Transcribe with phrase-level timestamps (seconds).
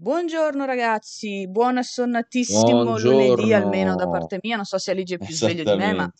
[0.00, 5.18] Buongiorno ragazzi, buon assonnatissimo lunedì almeno da Buongiorno, parte mia, non so se Aligi è
[5.18, 6.10] più sveglio di me, ma.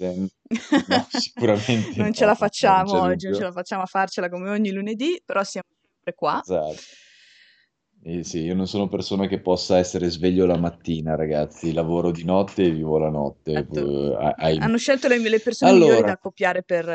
[0.87, 3.87] No, sicuramente non ce la no, non facciamo c'è oggi, non ce la facciamo a
[3.87, 6.43] farcela come ogni lunedì, però siamo sempre qua.
[6.43, 6.77] Esatto.
[8.03, 11.73] Eh sì, io non sono persona che possa essere sveglio la mattina, ragazzi.
[11.73, 13.53] Lavoro di notte e vivo la notte.
[13.53, 14.19] Esatto.
[14.37, 14.59] eh.
[14.59, 16.87] Hanno scelto le, le persone migliori da Allora, accoppiare per,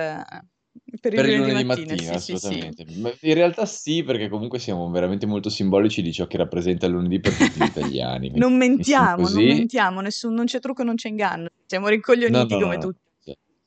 [0.99, 2.45] per il per il lunedì mattina, mattina, sì, sì, sì.
[2.47, 2.85] assolutamente.
[3.21, 7.19] In realtà sì, perché comunque siamo veramente molto simbolici di ciò che rappresenta il lunedì
[7.19, 8.31] per tutti gli italiani.
[8.35, 11.47] Non mentiamo, non mentiamo, nessun- non c'è trucco, non c'è inganno.
[11.65, 12.81] Siamo rincoglioniti no, no, come no.
[12.81, 13.03] tutti.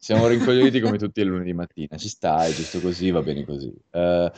[0.01, 1.97] Siamo rincoglioniti come tutti il lunedì mattina.
[1.97, 3.73] Ci sta, è giusto così, va bene così.
[3.91, 4.31] Eh,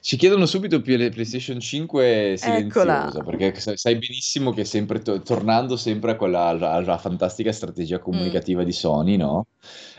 [0.00, 2.36] ci chiedono subito più le PlayStation 5 Eccola.
[2.36, 7.96] silenziosa, perché sai, benissimo che sempre to- tornando sempre a quella alla, alla fantastica strategia
[7.98, 8.02] Mm.
[8.02, 9.46] comunicativa di Sony, no?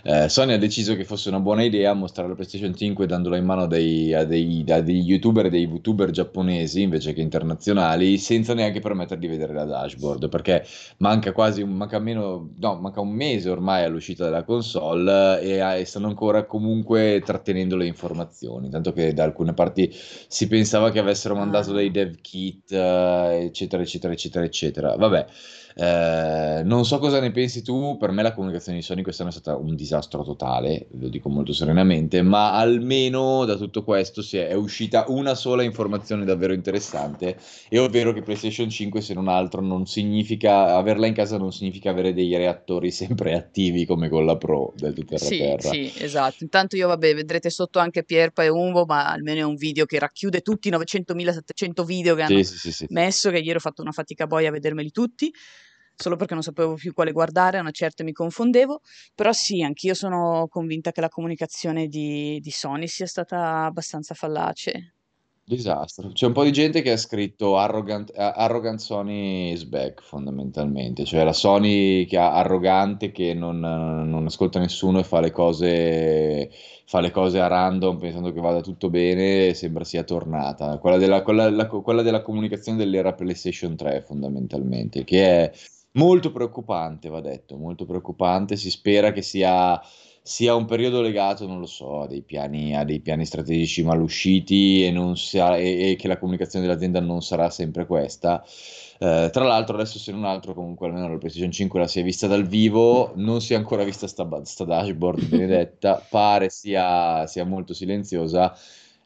[0.03, 3.45] Eh, Sony ha deciso che fosse una buona idea mostrare la PlayStation 5 dandola in
[3.45, 8.17] mano a dei, a dei, a degli youtuber e dei VTuber giapponesi invece che internazionali,
[8.17, 10.65] senza neanche permettere di vedere la dashboard, perché
[10.97, 15.85] manca quasi un, manca meno, no, manca un mese ormai all'uscita della console e, e
[15.85, 21.35] stanno ancora comunque trattenendo le informazioni, tanto che da alcune parti si pensava che avessero
[21.35, 21.73] mandato Ah.
[21.73, 24.95] dei dev kit, eh, eccetera, eccetera, eccetera, eccetera.
[24.95, 25.25] Vabbè,
[25.75, 29.33] eh, non so cosa ne pensi tu, per me la comunicazione di Sony quest'anno è
[29.33, 34.47] stata un disastro totale, lo dico molto serenamente, ma almeno da tutto questo si è,
[34.47, 37.37] è uscita una sola informazione davvero interessante,
[37.69, 41.89] e ovvero che PlayStation 5, se non altro, non significa averla in casa non significa
[41.89, 45.69] avere dei reattori sempre attivi come con la Pro del tutto Sì, terra-terra.
[45.69, 46.43] sì, esatto.
[46.43, 49.99] Intanto io, vabbè, vedrete sotto anche Pierpa e Umbo, ma almeno è un video che
[49.99, 52.85] racchiude tutti i 900.700 video che hanno sì, sì, sì.
[52.89, 55.31] messo, che ieri ho fatto una fatica boia a vedermeli tutti,
[55.99, 58.81] solo perché non sapevo più quale guardare, a una certa mi confondevo,
[59.13, 64.93] però sì, anch'io sono convinta che la comunicazione di, di Sony sia stata abbastanza fallace.
[65.43, 66.11] Disastro.
[66.11, 71.05] C'è un po' di gente che ha scritto arrogant, arrogant Sony is back, fondamentalmente.
[71.05, 76.51] Cioè la Sony che ha arrogante, che non, non ascolta nessuno e fa le cose,
[76.85, 80.77] fa le cose a random pensando che vada tutto bene, sembra sia tornata.
[80.77, 85.51] Quella della, quella- la- quella della comunicazione dell'era PlayStation 3, fondamentalmente, che è
[85.93, 88.55] molto preoccupante, va detto, molto preoccupante.
[88.57, 89.81] Si spera che sia
[90.21, 93.99] sia un periodo legato, non lo so, a dei piani, a dei piani strategici mal
[94.01, 98.43] usciti e, non sia- e- e che la comunicazione dell'azienda non sarà sempre questa.
[98.99, 102.03] Eh, tra l'altro, adesso se non altro, comunque almeno la PlayStation 5 la si è
[102.03, 107.45] vista dal vivo, non si è ancora vista sta, sta dashboard benedetta, pare sia, sia
[107.45, 108.55] molto silenziosa.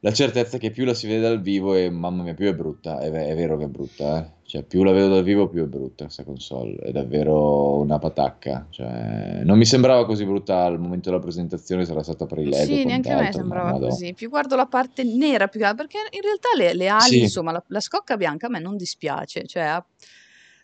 [0.04, 2.54] La certezza è che più la si vede dal vivo e mamma mia, più è
[2.54, 4.42] brutta, è, è vero che è brutta, eh.
[4.44, 8.68] Cioè, più la vedo dal vivo, più è brutta questa console, è davvero una patacca.
[8.70, 12.66] Cioè, non mi sembrava così brutta al momento della presentazione, sarà stata per i LED
[12.66, 13.88] Sì, neanche a me ma sembrava madò.
[13.88, 14.14] così.
[14.14, 17.64] Più guardo la parte nera, più perché in realtà le, le ali, Sì, insomma, la,
[17.68, 19.86] la scocca bianca a me non dispiace, cioè ha,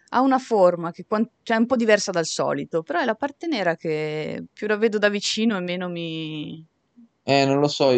[0.09, 3.47] ha una forma che cioè, è un po' diversa dal solito, però è la parte
[3.47, 6.63] nera che più la vedo da vicino e meno mi...
[7.29, 7.91] eh, non lo so,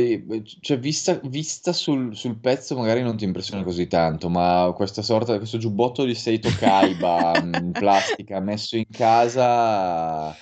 [0.60, 5.38] cioè, vista, vista sul, sul pezzo magari non ti impressiona così tanto, ma questa sorta,
[5.38, 10.36] questo giubbotto di Seito Kaiba in plastica messo in casa...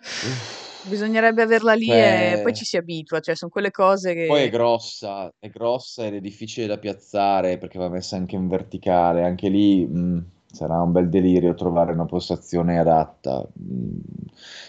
[0.00, 2.52] uff, Bisognerebbe averla lì e poi cioè...
[2.52, 4.50] ci si abitua, cioè sono quelle cose Poi è che...
[4.50, 9.22] grossa, è grossa ed è difficile da piazzare perché va messa anche in verticale.
[9.22, 13.46] Anche lì mh, sarà un bel delirio trovare una postazione adatta.
[13.52, 13.98] Mh,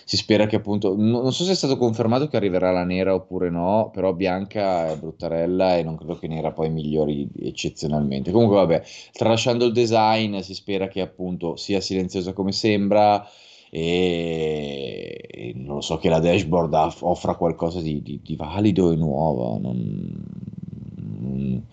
[0.06, 3.14] si spera che appunto, no- non so se è stato confermato che arriverà la nera
[3.14, 8.32] oppure no, però bianca è bruttarella e non credo che nera poi migliori eccezionalmente.
[8.32, 13.26] Comunque vabbè, tralasciando il design, si spera che appunto sia silenziosa come sembra
[13.70, 18.96] e, non lo so che la dashboard aff- offra qualcosa di, di- di valido e
[18.96, 19.58] nuovo.
[19.60, 21.64] Non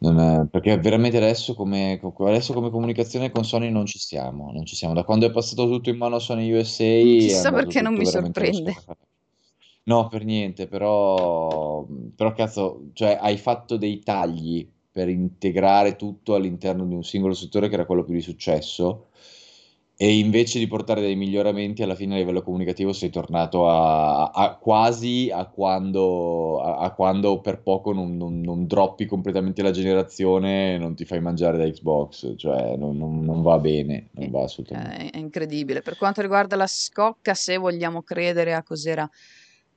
[0.00, 4.76] è- perché veramente adesso come, adesso come comunicazione con Sony non ci siamo, non ci
[4.76, 4.94] siamo.
[4.94, 8.74] Da quando è passato tutto in mano a Sony USA Chissà perché non mi sorprende.
[9.84, 16.84] No, per niente, però, però cazzo, cioè hai fatto dei tagli per integrare tutto all'interno
[16.84, 19.08] di un singolo settore che era quello più di successo
[20.00, 24.54] e invece di portare dei miglioramenti alla fine a livello comunicativo sei tornato a, a-
[24.56, 30.78] quasi a quando, a, quando per poco non, non- non droppi completamente la generazione e
[30.78, 34.96] non ti fai mangiare da Xbox, cioè non, non- va bene, non va assolutamente.
[34.96, 35.82] è, è incredibile.
[35.82, 39.08] Per quanto riguarda la scocca, se vogliamo credere a cos'era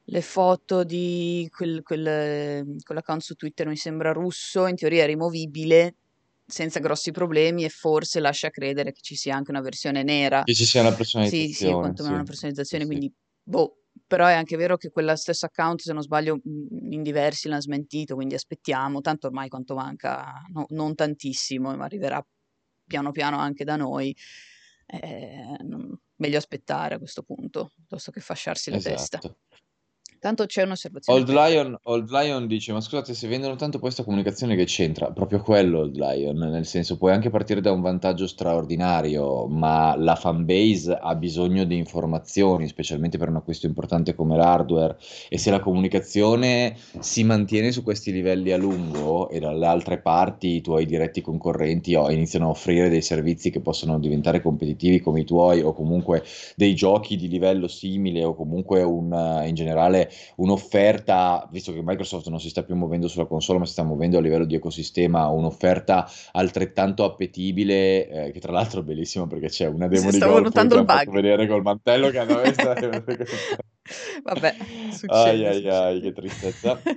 [0.05, 5.95] le foto di quel, quel, quell'account su Twitter, mi sembra russo, in teoria è rimovibile
[6.51, 10.43] senza grossi problemi e forse lascia credere che ci sia anche una versione nera.
[10.43, 12.85] Che ci sia una Sì, sì, personalizzazione, quantomeno una sì, sì, personalizzazione, sì.
[12.85, 13.11] quindi
[13.41, 13.75] boh.
[14.07, 17.61] Però è anche vero che quella stesso account, se non sbaglio, mh, in diversi l'hanno
[17.61, 19.01] smentito, quindi aspettiamo.
[19.01, 22.21] Tanto ormai quanto manca, no- non tantissimo, ma arriverà
[22.85, 24.15] piano piano anche da noi,
[24.87, 25.55] eh,
[26.17, 28.79] meglio aspettare a questo punto, piuttosto che fasciarsi la esatto.
[28.79, 29.25] testa.
[30.21, 31.19] Tanto c'è un'osservazione.
[31.19, 35.09] Old Lion, Old Lion dice: Ma scusate, se vendono tanto questa comunicazione che c'entra?
[35.09, 36.37] Proprio quello, Old Lion.
[36.37, 41.75] Nel senso, puoi anche partire da un vantaggio straordinario, ma la fanbase ha bisogno di
[41.75, 44.95] informazioni, specialmente per un acquisto importante come l'hardware.
[45.27, 50.49] E se la comunicazione si mantiene su questi livelli a lungo e dalle altre parti
[50.49, 55.21] i tuoi diretti concorrenti oh, iniziano a offrire dei servizi che possono diventare competitivi come
[55.21, 56.23] i tuoi, o comunque
[56.55, 62.39] dei giochi di livello simile, o comunque un, in generale un'offerta, visto che Microsoft non
[62.39, 66.09] si sta più muovendo sulla console, ma si sta muovendo a livello di ecosistema, un'offerta
[66.31, 70.43] altrettanto appetibile, eh, che tra l'altro è bellissima perché c'è una demo si di golf
[70.43, 71.09] notando il bug.
[71.09, 73.59] vedere col mantello che hanno messo.
[74.23, 74.55] vabbè,
[74.91, 76.81] succede, ai, ai, ai, che tristezza.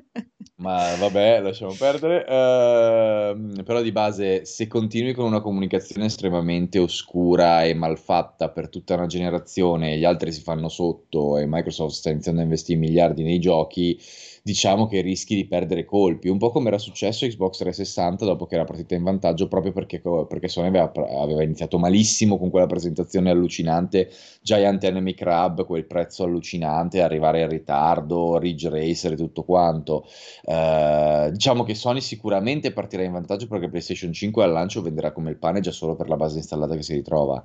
[0.57, 2.25] Ma vabbè, lasciamo perdere.
[2.29, 8.95] Uh, però di base, se continui con una comunicazione estremamente oscura e malfatta per tutta
[8.95, 13.41] una generazione, gli altri si fanno sotto e Microsoft sta iniziando a investire miliardi nei
[13.41, 13.99] giochi,
[14.47, 18.45] diciamo che rischi di perdere colpi, un po' come era successo a Xbox 360 dopo
[18.45, 22.67] che era partita in vantaggio, proprio perché, perché Sony aveva, aveva, iniziato malissimo con quella
[22.67, 24.11] presentazione allucinante,
[24.43, 30.05] Giant Enemy Crab, quel prezzo allucinante, arrivare in ritardo, Ridge Racer e tutto quanto.
[30.45, 35.31] Eh, diciamo che Sony sicuramente partirà in vantaggio perché PlayStation 5 al lancio venderà come
[35.31, 37.43] il pane già solo per la base installata che si ritrova,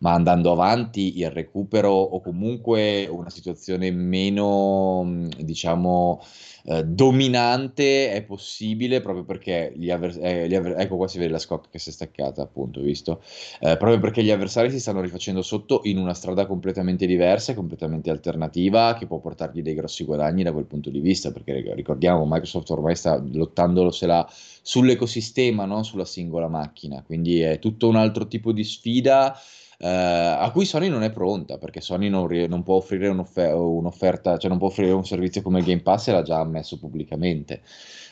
[0.00, 6.22] ma andando avanti il recupero o comunque una situazione meno, diciamo,
[6.64, 11.38] eh, dominante è possibile proprio perché gli avversari, eh, avver- ecco qua si vede la
[11.38, 13.22] scocca che si è staccata appunto, visto?
[13.60, 18.10] Eh, proprio perché gli avversari si stanno rifacendo sotto in una strada completamente diversa, completamente
[18.10, 22.70] alternativa, che può portargli dei grossi guadagni da quel punto di vista, perché ricordiamo Microsoft
[22.70, 24.26] ormai sta lottandosela
[24.62, 29.36] sull'ecosistema, non sulla singola macchina, quindi è tutto un altro tipo di sfida
[29.82, 34.36] eh, a cui Sony non è pronta, perché Sony non, non può offrire un'offer- un'offerta,
[34.36, 37.62] cioè non può offrire un servizio come il Game Pass e l'ha già ammesso pubblicamente.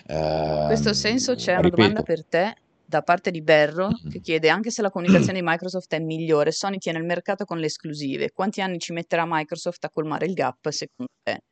[0.09, 2.55] In questo senso c'è una domanda per te
[2.87, 4.11] da parte di Berro mm-hmm.
[4.11, 7.59] che chiede anche se la comunicazione di Microsoft è migliore, Sony tiene il mercato con
[7.59, 11.43] le esclusive, quanti anni ci metterà Microsoft a colmare il gap secondo te?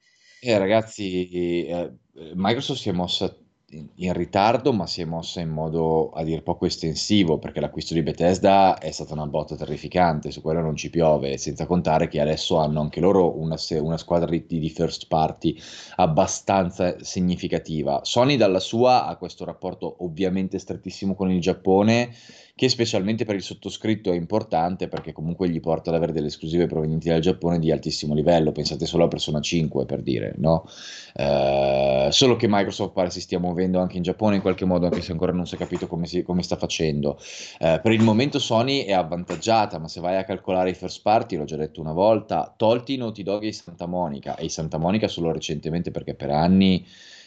[0.40, 1.92] Eh, ragazzi, eh,
[2.34, 3.36] Microsoft si è mossa
[3.68, 8.02] in ritardo, ma si è mossa in modo a dir poco estensivo, perché l'acquisto di
[8.02, 12.58] Bethesda è stata una botta terrificante, su quello non ci piove, senza contare che adesso
[12.58, 15.58] hanno anche loro una, una squadra di, di first party
[15.96, 18.00] abbastanza significativa.
[18.04, 22.14] Sony dalla sua ha questo rapporto ovviamente strettissimo con il Giappone
[22.56, 26.66] che specialmente per il sottoscritto è importante perché comunque gli porta ad avere delle esclusive
[26.66, 30.66] provenienti dal Giappone di altissimo livello, pensate solo a Persona 5 per dire, no?
[31.14, 35.02] Eh, solo che Microsoft pare si stia muovendo anche in Giappone in qualche modo, anche
[35.02, 37.18] se ancora non si è capito come, si, come sta facendo.
[37.58, 41.36] Eh, per il momento Sony è avvantaggiata, ma se vai a calcolare i first party,
[41.36, 44.48] l'ho già detto una volta, tolti i Naughty Dog e i Santa Monica, e i
[44.48, 46.86] Santa Monica solo recentemente perché per anni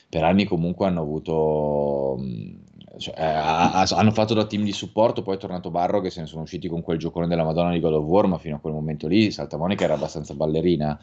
[0.09, 2.17] per anni comunque hanno avuto
[2.99, 6.27] cioè, eh, hanno fatto da team di supporto, poi è tornato Barro che se ne
[6.27, 8.73] sono usciti con quel giocone della Madonna di God of War, ma fino a quel
[8.73, 10.99] momento lì Santa Monica era abbastanza ballerina.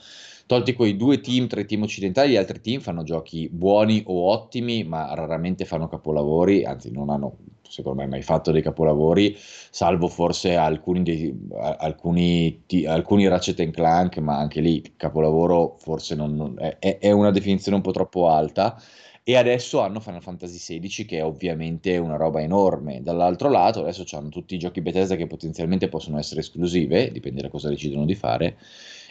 [0.46, 4.84] Tolti quei due team, tre team occidentali, gli altri team fanno giochi buoni o ottimi,
[4.84, 7.36] ma raramente fanno capolavori, anzi non hanno
[7.68, 14.38] secondo me mai fatto dei capolavori, salvo forse alcuni, dei, alcuni, alcuni Ratchet Clank, ma
[14.38, 18.80] anche lì capolavoro forse non, non, è, è una definizione un po' troppo alta
[19.28, 23.02] e adesso hanno Final Fantasy XVI che è ovviamente una roba enorme.
[23.02, 27.48] Dall'altro lato adesso hanno tutti i giochi Bethesda che potenzialmente possono essere esclusive, dipende da
[27.48, 28.56] cosa decidono di fare.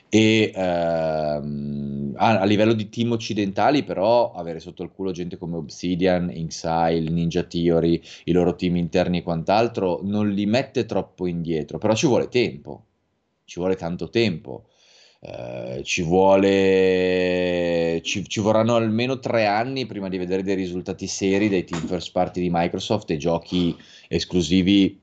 [0.07, 5.57] E ehm, a, a, livello di team occidentali, però, avere sotto il culo gente come
[5.57, 11.77] Obsidian, Inxile, Ninja Theory, i loro team interni e quant'altro, non li mette troppo indietro.
[11.77, 12.85] Però ci vuole tempo,
[13.43, 14.67] ci vuole tanto tempo.
[15.27, 21.49] Eh, ci vuole ci, ci, vorranno almeno tre anni prima di vedere dei risultati seri
[21.49, 23.75] dai team first party di Microsoft e giochi
[24.07, 25.01] esclusivi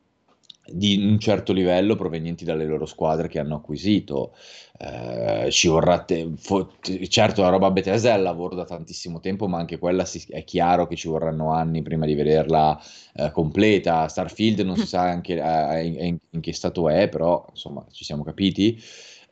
[0.65, 4.33] di un certo livello provenienti dalle loro squadre che hanno acquisito.
[4.79, 6.75] Eh, ci vorrà te- fo-
[7.09, 10.45] certo la roba Bethesda è al lavoro da tantissimo tempo, ma anche quella si- è
[10.45, 12.81] chiaro che ci vorranno anni prima di vederla
[13.15, 14.07] eh, completa.
[14.09, 18.23] Starfield non si sa anche eh, in, in, che stato è, però insomma ci siamo
[18.23, 18.81] capiti.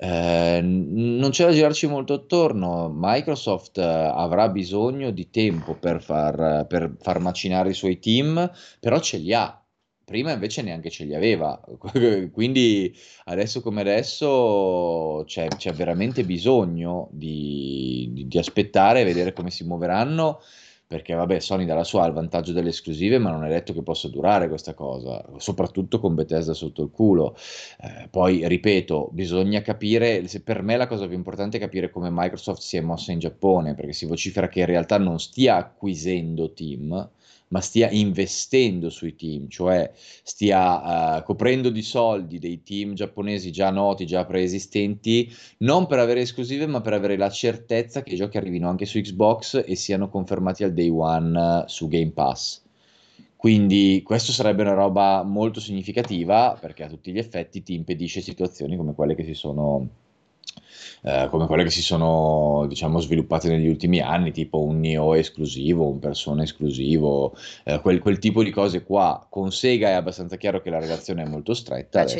[0.02, 2.90] Eh, non c'è da girarci molto attorno.
[2.94, 8.98] Microsoft eh, avrà bisogno di tempo per far, per far macinare i suoi team, però
[9.00, 9.54] ce li ha.
[10.02, 11.60] Prima invece neanche ce li aveva,
[12.32, 12.92] quindi
[13.26, 19.64] adesso come adesso c'è, c'è veramente bisogno di, di, di aspettare e vedere come si
[19.64, 20.40] muoveranno
[20.90, 23.80] perché vabbè, Sony dalla sua ha il vantaggio delle esclusive, ma non è detto che
[23.80, 27.36] possa durare questa cosa, soprattutto con Bethesda sotto il culo.
[27.80, 32.62] Eh, poi, ripeto, bisogna capire, per me la cosa più importante è capire come Microsoft
[32.62, 37.08] si è mossa in Giappone, perché si vocifera che in realtà non stia acquisendo team,
[37.50, 43.70] ma stia investendo sui team, cioè stia uh, coprendo di soldi dei team giapponesi già
[43.70, 48.36] noti, già preesistenti, non per avere esclusive, ma per avere la certezza che i giochi
[48.36, 52.62] arrivino anche su Xbox e siano confermati al day one uh, su Game Pass.
[53.34, 58.76] Quindi questo sarebbe una roba molto significativa perché a tutti gli effetti ti impedisce situazioni
[58.76, 59.88] come quelle che si sono
[61.02, 65.88] eh, come quelle che si sono diciamo, sviluppate negli ultimi anni, tipo un Neo esclusivo,
[65.88, 69.26] un Persona esclusivo, eh, quel, quel, tipo di cose qua.
[69.28, 72.16] Con Sega è abbastanza chiaro che la relazione è molto stretta adesso,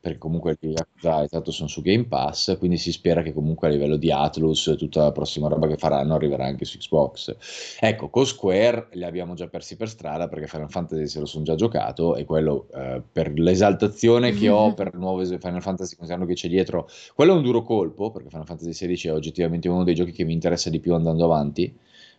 [0.00, 3.96] perché comunque Yakuza esatto, sono su Game Pass, quindi si spera che comunque a livello
[3.96, 7.36] di Atlus tutta la prossima roba che faranno arriverà anche su Xbox.
[7.78, 11.44] Ecco, con Square li abbiamo già persi per strada perché Final Fantasy se lo sono
[11.44, 16.26] già giocato e quello eh, per l'esaltazione che ho per il nuovo Final Fantasy considerando
[16.26, 19.68] che c'è dietro, quello è un duro colpo colpo, perché Final Fantasy XVI è oggettivamente
[19.68, 21.72] uno dei giochi che mi interessa di più andando avanti,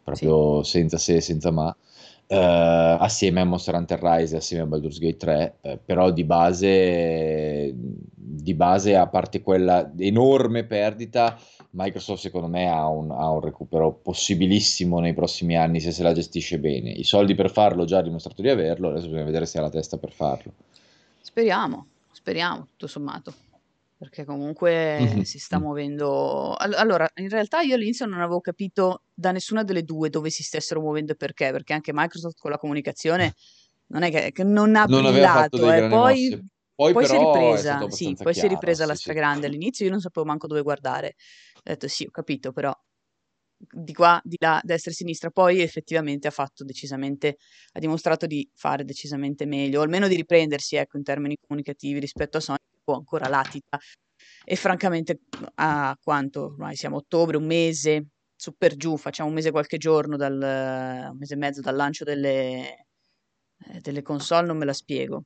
[0.04, 0.72] proprio sì.
[0.72, 1.76] senza se e senza ma.
[2.32, 7.74] Uh, assieme a Monster Hunter Rise assieme a Baldur's Gate 3, uh, però di base,
[7.76, 11.38] di base, a parte quella enorme perdita,
[11.72, 16.14] Microsoft secondo me ha un, ha un, recupero possibilissimo nei prossimi anni se se la
[16.14, 16.92] gestisce bene.
[16.92, 19.70] I soldi per farlo già ha dimostrato di averlo, adesso bisogna vedere se ha la
[19.70, 20.54] testa per farlo.
[21.20, 23.34] Speriamo, speriamo, tutto sommato
[24.02, 25.20] perché comunque mm-hmm.
[25.20, 26.56] si sta muovendo.
[26.56, 30.82] Allora, in realtà io all'inizio non avevo capito da nessuna delle due dove si stessero
[30.82, 33.36] muovendo e perché, perché anche Microsoft con la comunicazione
[33.90, 35.88] non è che, che non ha non brillato, eh.
[35.88, 39.42] poi, poi, poi si è ripresa, sì, poi si è ripresa la stragrande.
[39.42, 39.46] Sì.
[39.46, 41.14] All'inizio io non sapevo manco dove guardare.
[41.58, 42.74] Ho detto sì, ho capito, però
[43.56, 45.30] di qua, di là, destra e sinistra.
[45.30, 47.38] Poi effettivamente ha fatto decisamente,
[47.74, 52.38] ha dimostrato di fare decisamente meglio, o almeno di riprendersi, ecco, in termini comunicativi rispetto
[52.38, 52.58] a Sony
[52.92, 53.80] po' ancora latita
[54.44, 55.22] e francamente
[55.56, 59.78] a quanto ormai siamo a ottobre, un mese su per giù, facciamo un mese qualche
[59.78, 60.34] giorno, dal,
[61.12, 62.88] un mese e mezzo dal lancio delle,
[63.68, 65.26] eh, delle console, non me la spiego.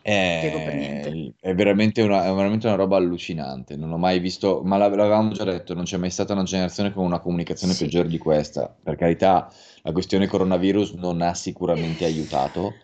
[0.00, 3.76] È, è, veramente una, è veramente una roba allucinante.
[3.76, 7.04] Non ho mai visto, ma l'avevamo già detto, non c'è mai stata una generazione con
[7.04, 7.84] una comunicazione sì.
[7.84, 8.72] peggiore di questa.
[8.80, 12.74] Per carità, la questione coronavirus non ha sicuramente aiutato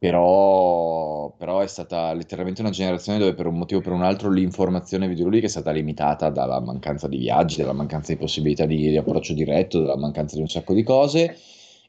[0.00, 4.30] però, però, è stata letteralmente una generazione dove per un motivo o per un altro
[4.30, 8.96] l'informazione videoludica è stata limitata dalla mancanza di viaggi, dalla mancanza di possibilità di, di
[8.96, 11.36] approccio diretto, dalla mancanza di un sacco di cose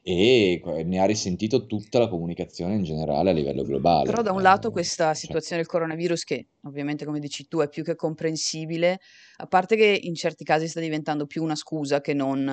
[0.04, 4.10] e ne ha risentito tutta la comunicazione in generale a livello globale.
[4.10, 7.68] Però da un lato questa cioè situazione del coronavirus che ovviamente come dici tu è
[7.68, 8.98] più che comprensibile,
[9.36, 12.48] a parte che in certi casi sta diventando più una scusa che non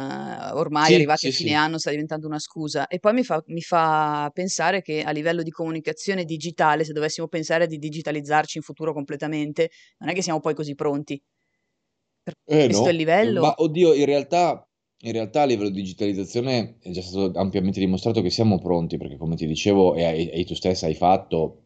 [0.53, 1.56] ormai sì, arrivati sì, a fine sì.
[1.56, 5.41] anno sta diventando una scusa e poi mi fa, mi fa pensare che a livello
[5.41, 10.39] di comunicazione digitale se dovessimo pensare di digitalizzarci in futuro completamente non è che siamo
[10.39, 11.20] poi così pronti.
[12.22, 12.88] Per eh questo no.
[12.89, 13.41] è il livello.
[13.41, 14.69] Ma oddio, in realtà
[15.01, 19.18] in realtà a livello di digitalizzazione è già stato ampiamente dimostrato che siamo pronti, perché
[19.18, 21.63] come ti dicevo e, e tu stessa hai fatto,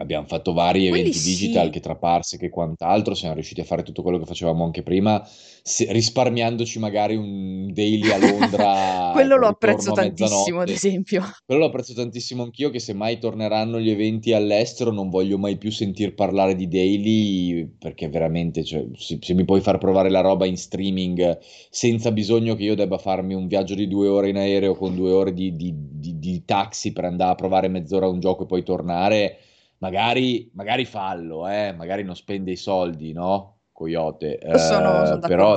[0.00, 3.82] abbiamo fatto vari Quelli eventi digital che tra Parsec e quant'altro siamo riusciti a fare
[3.82, 5.22] tutto quello che facevamo anche prima,
[5.62, 9.10] se, risparmiandoci magari un daily a Londra.
[9.12, 11.22] quello lo apprezzo tantissimo, ad esempio.
[11.44, 15.58] Quello lo apprezzo tantissimo anch'io, che se mai torneranno gli eventi all'estero non voglio mai
[15.58, 20.20] più sentir parlare di daily, perché veramente, cioè, se, se, mi puoi far provare la
[20.20, 21.38] roba in streaming
[21.68, 25.12] senza bisogno che io debba farmi un viaggio di due ore in aereo con due
[25.12, 28.62] ore di, di, di, di taxi per andare a provare mezz'ora un gioco e poi
[28.62, 29.38] tornare
[29.80, 31.72] magari, magari fallo, eh?
[31.72, 33.58] magari non spende i soldi, no?
[33.72, 34.38] Coyote.
[34.38, 35.56] Eh, sono, sono però,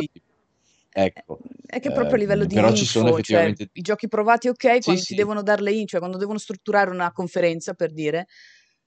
[0.90, 3.64] ecco, è che proprio a livello eh, di però info, ci sono cioè, effettivamente...
[3.66, 5.16] Cioè, i giochi provati ok, quando sì, si sì.
[5.16, 8.28] devono dare le in, cioè quando devono strutturare una conferenza per dire,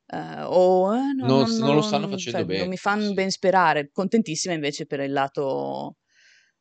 [0.06, 2.60] uh, o eh, no, non, non, non, lo stanno facendo cioè, bene.
[2.60, 3.14] Non mi fanno sì.
[3.14, 5.96] ben sperare, contentissima invece per il lato,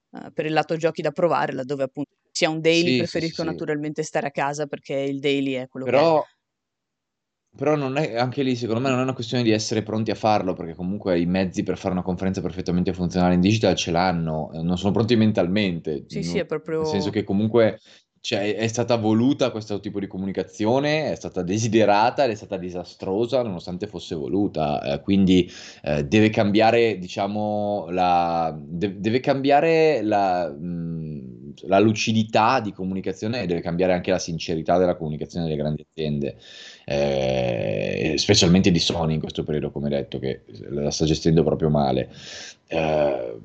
[0.10, 4.28] uh, per il lato giochi da provare, laddove appunto sia un daily, preferisco naturalmente stare
[4.28, 6.22] a casa perché il daily è quello però...
[6.22, 6.34] che
[7.56, 10.16] però non è, anche lì secondo me non è una questione di essere pronti a
[10.16, 14.52] farlo, perché comunque i mezzi per fare una conferenza perfettamente funzionale in digital ce l'hanno,
[14.54, 16.04] eh, non sono pronti mentalmente.
[16.08, 16.80] Sì, sì, è proprio...
[16.80, 17.80] Nel senso che comunque
[18.20, 23.44] cioè, è stata voluta questo tipo di comunicazione, è stata desiderata ed è stata disastrosa
[23.44, 24.82] nonostante fosse voluta.
[24.82, 25.48] Eh, quindi
[25.84, 30.50] eh, deve cambiare, diciamo, la, de- deve cambiare la...
[30.50, 36.38] Mh, la lucidità di comunicazione deve cambiare anche la sincerità della comunicazione delle grandi aziende,
[36.86, 42.10] eh, specialmente di Sony in questo periodo, come detto, che la sta gestendo proprio male.
[42.68, 43.38] Eh,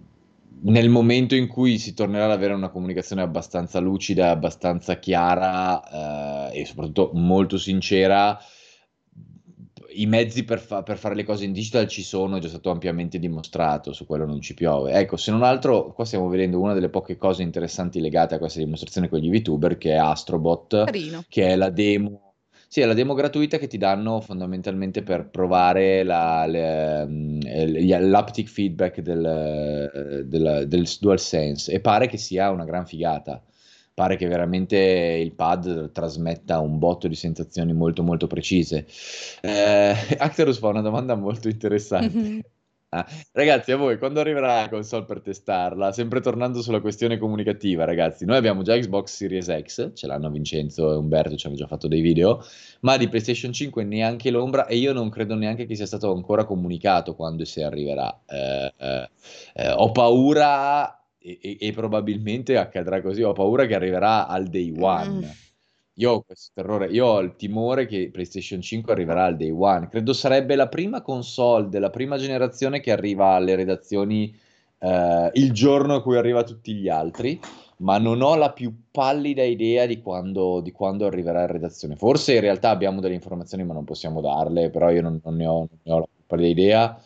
[0.63, 6.61] nel momento in cui si tornerà ad avere una comunicazione abbastanza lucida, abbastanza chiara eh,
[6.61, 8.39] e soprattutto molto sincera,
[9.93, 12.71] i mezzi per, fa- per, fare le cose in digital ci sono, è già stato
[12.71, 14.93] ampiamente dimostrato, su quello non ci piove.
[14.93, 18.59] Ecco, se non altro, qua stiamo vedendo una delle poche cose interessanti legate a questa
[18.59, 21.25] dimostrazione con gli VTuber, che è Astrobot, Carino.
[21.29, 22.31] che è la demo
[22.73, 27.41] sì, è la demo gratuita che ti danno fondamentalmente per provare la, le, mm,
[28.09, 33.43] l'aptic feedback del, del, del DualSense e pare che sia una gran figata.
[34.01, 38.87] Pare che veramente il pad trasmetta un botto di sensazioni molto molto precise.
[39.43, 42.17] Eh, Acterus fa una domanda molto interessante.
[42.19, 42.39] Mm-hmm.
[42.89, 45.93] Ah, ragazzi, a voi quando arriverà la console per testarla?
[45.93, 50.91] Sempre tornando sulla questione comunicativa, ragazzi, noi abbiamo già Xbox Series X, ce l'hanno Vincenzo
[50.91, 52.43] e Umberto, ci hanno già fatto dei video,
[52.81, 56.47] ma di PlayStation 5 neanche l'ombra e io non credo neanche che sia stato ancora
[56.47, 58.23] comunicato quando e se arriverà.
[58.27, 59.11] Eh, eh,
[59.57, 64.75] eh, ho paura e, e, e, probabilmente accadrà così, ho paura che arriverà al day
[64.77, 65.11] one.
[65.11, 65.31] Mm
[66.01, 69.89] io ho questo terrore, io ho il timore che PlayStation 5 arriverà al day one.
[69.89, 74.35] Credo sarebbe la prima console della prima generazione che arriva alle redazioni
[74.79, 77.39] eh, il giorno a cui arriva tutti gli altri,
[77.79, 81.97] ma non ho la più pallida idea di quando, di quando arriverà in redazione.
[81.97, 85.47] Forse in realtà abbiamo delle informazioni, ma non possiamo darle, però io non, non, ne,
[85.47, 87.03] ho, non ne, ho, la più pallida idea.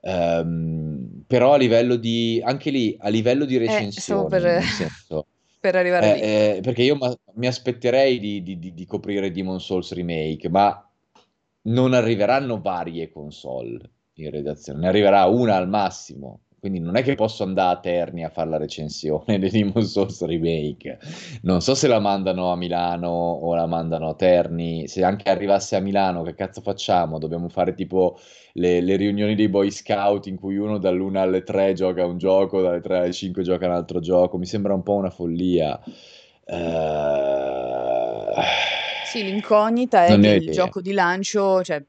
[0.00, 4.62] Um, però a livello di anche lì a livello di recensione, eh, per...
[4.62, 5.26] senso
[5.60, 6.20] per arrivare eh, lì.
[6.20, 10.88] Eh, perché io ma- mi aspetterei di, di, di, di, coprire Demon Souls Remake, ma
[11.62, 16.40] non arriveranno varie console in redazione, ne arriverà una al massimo.
[16.60, 20.24] Quindi non è che posso andare a Terni a fare la recensione di Demon Souls
[20.24, 20.98] Remake.
[21.42, 24.88] Non so se la mandano a Milano o la mandano a Terni.
[24.88, 27.18] Se anche arrivasse a Milano, che cazzo facciamo?
[27.18, 28.18] Dobbiamo fare tipo
[28.54, 32.60] le, le riunioni dei Boy Scout in cui uno dall'una alle tre gioca un gioco,
[32.60, 34.36] dalle tre alle cinque gioca un altro gioco.
[34.36, 35.80] Mi sembra un po' una follia.
[36.44, 36.56] Uh...
[39.04, 40.54] Sì, l'incognita è non che il idea.
[40.54, 41.82] gioco di lancio, cioè,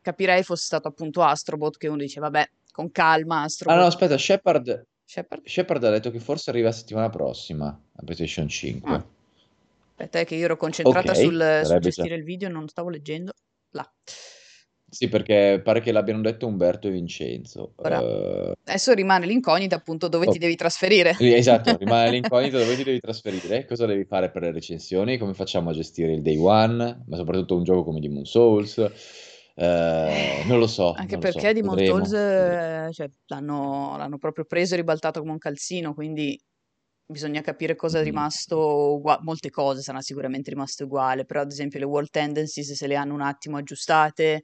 [0.00, 3.42] capirei fosse stato appunto Astrobot che uno dice vabbè con calma.
[3.42, 3.76] Astrobot.
[3.76, 5.46] Ah no, aspetta, Shepard, Shepard?
[5.46, 8.90] Shepard ha detto che forse arriva la settimana prossima a PlayStation 5.
[8.90, 9.06] Ah.
[9.90, 12.14] Aspetta, è che io ero concentrata okay, sul, sul gestire già.
[12.16, 13.32] il video, non stavo leggendo.
[13.70, 13.88] Là.
[14.90, 17.74] Sì, perché pare che l'abbiano detto Umberto e Vincenzo.
[17.76, 18.52] Uh...
[18.64, 20.32] Adesso rimane l'incognita appunto dove oh.
[20.32, 21.16] ti devi trasferire.
[21.18, 25.70] Esatto, rimane l'incognita dove ti devi trasferire, cosa devi fare per le recensioni, come facciamo
[25.70, 28.90] a gestire il day one, ma soprattutto un gioco come Demon Souls.
[29.56, 30.92] Eh, non lo so.
[30.92, 31.52] Anche perché so.
[31.52, 36.38] di Montolz cioè, l'hanno, l'hanno, proprio preso e ribaltato come un calzino, quindi
[37.06, 39.20] bisogna capire cosa è rimasto uguale.
[39.22, 43.14] Molte cose saranno sicuramente rimaste uguali, però ad esempio le world tendencies se le hanno
[43.14, 44.42] un attimo aggiustate,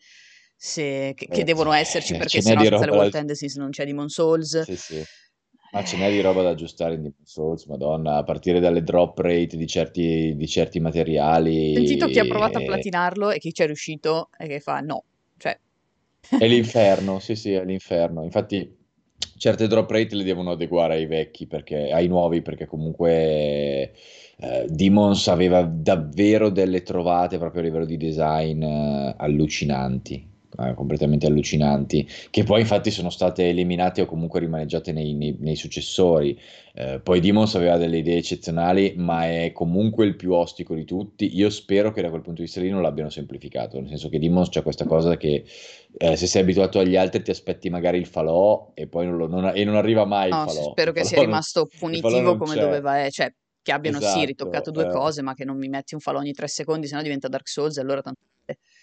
[0.55, 3.18] se, che, che, eh, devono esserci perché sennò senza le world da...
[3.18, 4.62] tendencies non c'è Demon Souls.
[4.62, 5.05] Sì, sì.
[5.72, 9.18] Ma ce n'è di roba da aggiustare in Demon Souls, madonna, a partire dalle drop
[9.18, 11.72] rate di certi, di certi materiali.
[11.72, 14.80] Ho sentito chi ha provato a platinarlo e chi ci è riuscito e che fa
[14.80, 15.04] no.
[15.37, 15.59] Cioè...
[16.38, 18.24] È l'inferno, sì sì, è l'inferno.
[18.24, 18.76] Infatti
[19.37, 23.92] certe drop rate le devono adeguare ai vecchi, perché, ai nuovi, perché comunque
[24.37, 31.27] eh, Demons aveva davvero delle trovate proprio a livello di design eh, allucinanti eh, completamente
[31.27, 36.39] allucinanti, che poi infatti sono state eliminate o comunque rimaneggiate nei, nei, nei successori.
[36.73, 41.37] Eh, poi Demons aveva delle idee eccezionali, ma è comunque il più ostico di tutti.
[41.37, 44.19] Io spero che da quel punto di vista lì non l'abbiano semplificato, nel senso che
[44.19, 45.45] Demons c'è questa cosa che
[45.97, 49.27] eh, se sei abituato agli altri ti aspetti magari il falò e poi non, lo,
[49.27, 50.71] non, e non arriva mai no, il falò.
[50.71, 52.61] Spero il che sia rimasto punitivo come c'è.
[52.61, 53.11] doveva essere.
[53.11, 54.91] Cioè, che abbiano esatto, sì ritoccato due eh.
[54.91, 57.77] cose, ma che non mi metti un falò ogni tre secondi, sennò diventa Dark Souls
[57.77, 58.23] e allora tanto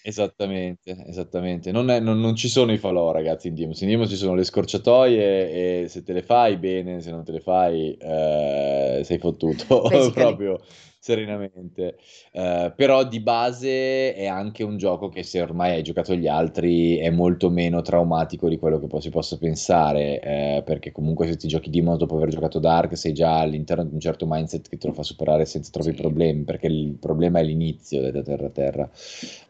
[0.08, 1.70] Esattamente, esattamente.
[1.74, 3.82] Non, è, non, non ci sono i falò, ragazzi, in Dimos.
[3.82, 7.34] In Dimos ci sono le scorciatoie e se te le fai bene, se non te
[7.34, 9.82] le fai eh, sei fottuto,
[10.14, 10.62] proprio
[11.00, 11.98] serenamente.
[12.32, 16.98] Uh, però di base è anche un gioco che se ormai hai giocato gli altri
[16.98, 21.48] è molto meno traumatico di quello che si possa pensare, eh, perché comunque se ti
[21.48, 24.88] giochi Demon dopo aver giocato Dark sei già all'interno di un certo mindset che te
[24.88, 25.96] lo fa superare senza troppi sì.
[25.96, 28.90] problemi, perché il problema è l'inizio da terra a terra.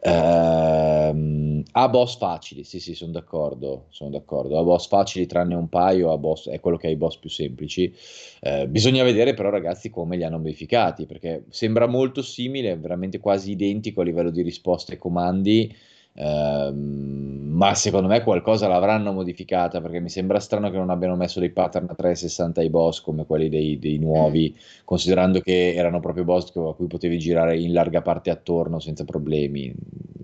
[0.00, 4.58] Uh, ha boss facili, sì sì, sono d'accordo, sono d'accordo.
[4.58, 7.30] Ha boss facili tranne un paio, a boss, è quello che ha i boss più
[7.30, 7.92] semplici.
[8.40, 13.52] Uh, bisogna vedere però ragazzi come li hanno modificati, perché sembra molto simile, veramente quasi
[13.52, 15.74] identico a livello di risposte ai comandi,
[16.14, 21.40] ehm, ma secondo me qualcosa l'avranno modificata perché mi sembra strano che non abbiano messo
[21.40, 24.60] dei pattern a 360 ai boss come quelli dei, dei nuovi, mm.
[24.84, 29.74] considerando che erano proprio boss a cui potevi girare in larga parte attorno senza problemi,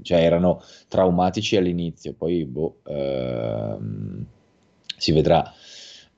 [0.03, 4.25] cioè erano traumatici all'inizio, poi boh, ehm,
[4.97, 5.53] si vedrà.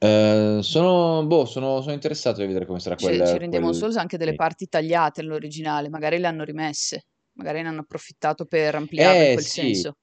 [0.06, 3.72] Uh, Eh, sono, boh, sono, sono interessato a vedere come sarà Ci ci rende Demon
[3.72, 3.74] quel...
[3.74, 7.04] Souls anche delle parti tagliate nell'originale, magari le hanno rimesse,
[7.38, 9.94] magari ne hanno approfittato per ampliarlo in Eh quel sì, senso.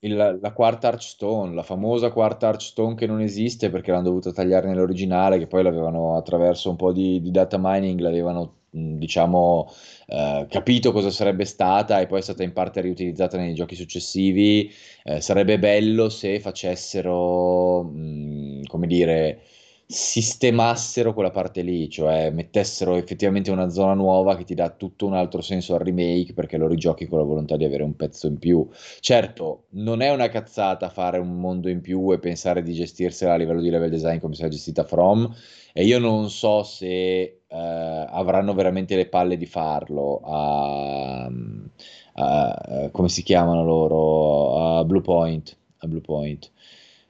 [0.00, 4.68] il- la quarta Archstone, la famosa quarta Archstone che non esiste perché l'hanno dovuta tagliare
[4.68, 9.72] nell'originale, che poi l'avevano attraverso un po' di, di data mining, l'avevano diciamo
[10.06, 14.70] eh, capito cosa sarebbe stata e poi è stata in parte riutilizzata nei giochi successivi.
[15.04, 19.40] Eh, sarebbe bello se facessero, mh, come dire,
[19.86, 25.14] sistemassero quella parte lì, cioè mettessero effettivamente una zona nuova che ti dà tutto un
[25.14, 28.38] altro senso al remake perché lo rigiochi con la volontà di avere un pezzo in
[28.38, 28.66] più.
[29.00, 33.36] Certo, non è una cazzata fare un mondo in più e pensare di gestirsela a
[33.36, 35.32] livello di level design come si è gestita From,
[35.76, 36.86] e io non so se
[37.48, 41.28] eh, avranno veramente le palle di farlo a,
[42.14, 44.78] a- come si chiamano loro?
[44.78, 45.56] A Blue Point.
[45.78, 46.50] A Blue Point.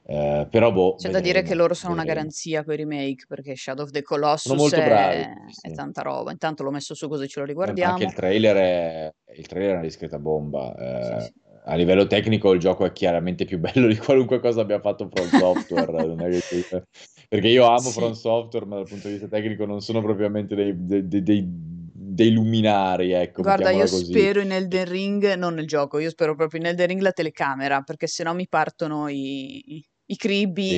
[0.07, 3.85] Eh, però boh, C'è da dire che loro sono una garanzia coi remake, perché Shadow
[3.85, 4.01] of the
[4.33, 5.71] Sono Colossus molto bravi, è, sì, è sì.
[5.71, 6.31] tanta roba.
[6.31, 8.13] Intanto l'ho messo su così ce lo ma anche il riguardiamo.
[8.13, 10.75] trailer è, il trailer è una discreta bomba.
[10.97, 11.33] Sì, Eh, sì.
[11.67, 15.27] A livello tecnico il gioco è chiaramente più bello di qualunque cosa abbia fatto From
[15.37, 16.15] Software.
[16.49, 16.83] che-
[17.27, 18.19] Perché io amo From Sì.
[18.21, 23.11] Software, ma dal punto di vista tecnico non sono propriamente dei, dei- dei- dei- luminari,
[23.11, 24.05] ecco, Guarda, io così.
[24.05, 27.81] spero in Elden Ring, non nel gioco, io spero proprio in Elden Ring la telecamera,
[27.81, 30.17] perché sennò mi partono i, i, i in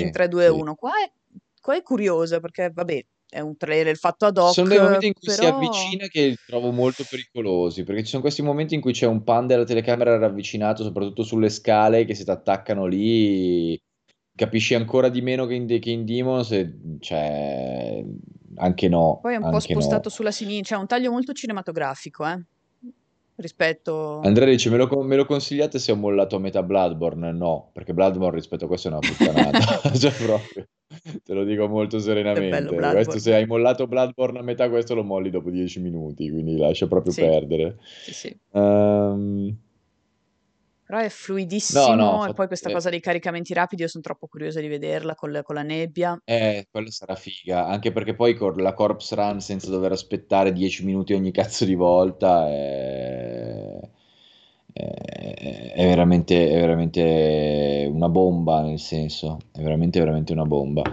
[0.06, 0.50] Sì, 3, 2, sì.
[0.52, 0.76] 1.
[0.76, 1.12] Qua è,
[1.62, 5.08] qua è curiosa, perché vabbè, è un trailer fatto ad Ci sono hoc, dei momenti
[5.08, 8.82] in cui si però avvicina che trovo molto pericolosi, perché ci sono questi momenti in
[8.82, 13.80] cui c'è un pan della telecamera ravvicinato, soprattutto sulle scale, che si ti attaccano lì,
[14.36, 18.04] capisci ancora di meno che in, che in Demons, e- cioè,
[18.56, 19.80] anche no, poi è un po' anche no.
[19.82, 22.42] spostato sulla sinistra, c'è un taglio molto cinematografico, eh,
[23.36, 24.22] rispetto...
[24.22, 27.34] Andrea dice, me lo, me lo consigliate se ho mollato a metà Bloodborne?
[27.34, 29.60] No, perché Bloodborne rispetto a questo è una puttanata,
[29.98, 30.66] cioè proprio,
[31.24, 32.76] te lo dico molto serenamente.
[32.92, 36.88] Questo se hai mollato Bloodborne a metà, questo lo molli dopo 10 minuti, quindi lascia
[36.88, 37.78] proprio Sì, perdere.
[38.02, 38.40] sì, sì.
[38.54, 39.58] Ehm,
[40.84, 41.10] Però è
[41.70, 44.60] no, no, fluidissimo e poi questa eh, cosa dei caricamenti rapidi, io sono troppo curiosa
[44.60, 46.20] di vederla con, le- con la nebbia.
[46.30, 50.84] eh, quello sarà figa, anche perché poi con la Corpse Run senza dover aspettare 10
[50.86, 53.77] minuti ogni cazzo di volta è,
[54.78, 60.84] è- veramente, è veramente una bomba, nel senso, è veramente, veramente una bomba.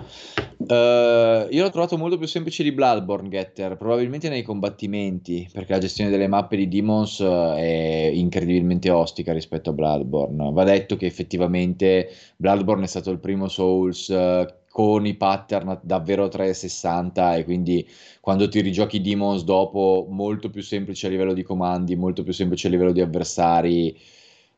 [0.67, 5.79] Eh, io l'ho trovato molto più semplice di Bloodborne Getter, probabilmente nei combattimenti, perché la
[5.79, 10.53] gestione delle mappe di Demons eh, è incredibilmente ostica rispetto a Bloodborne.
[10.53, 16.27] Va detto che effettivamente Bloodborne è stato il primo Souls eh, con i pattern davvero
[16.27, 17.89] 360 e quindi
[18.21, 22.67] quando ti rigiochi Demons dopo molto più semplice a livello di comandi, molto più semplice
[22.67, 23.97] a livello di avversari,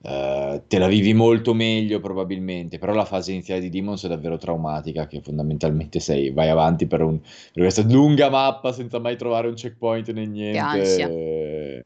[0.03, 4.39] eh, te la vivi molto meglio probabilmente, però la fase iniziale di Demons è davvero
[4.39, 9.49] traumatica, che fondamentalmente sei, vai avanti per, un- per questa lunga mappa senza mai trovare
[9.49, 11.09] un checkpoint né Che ansia.
[11.09, 11.85] niente.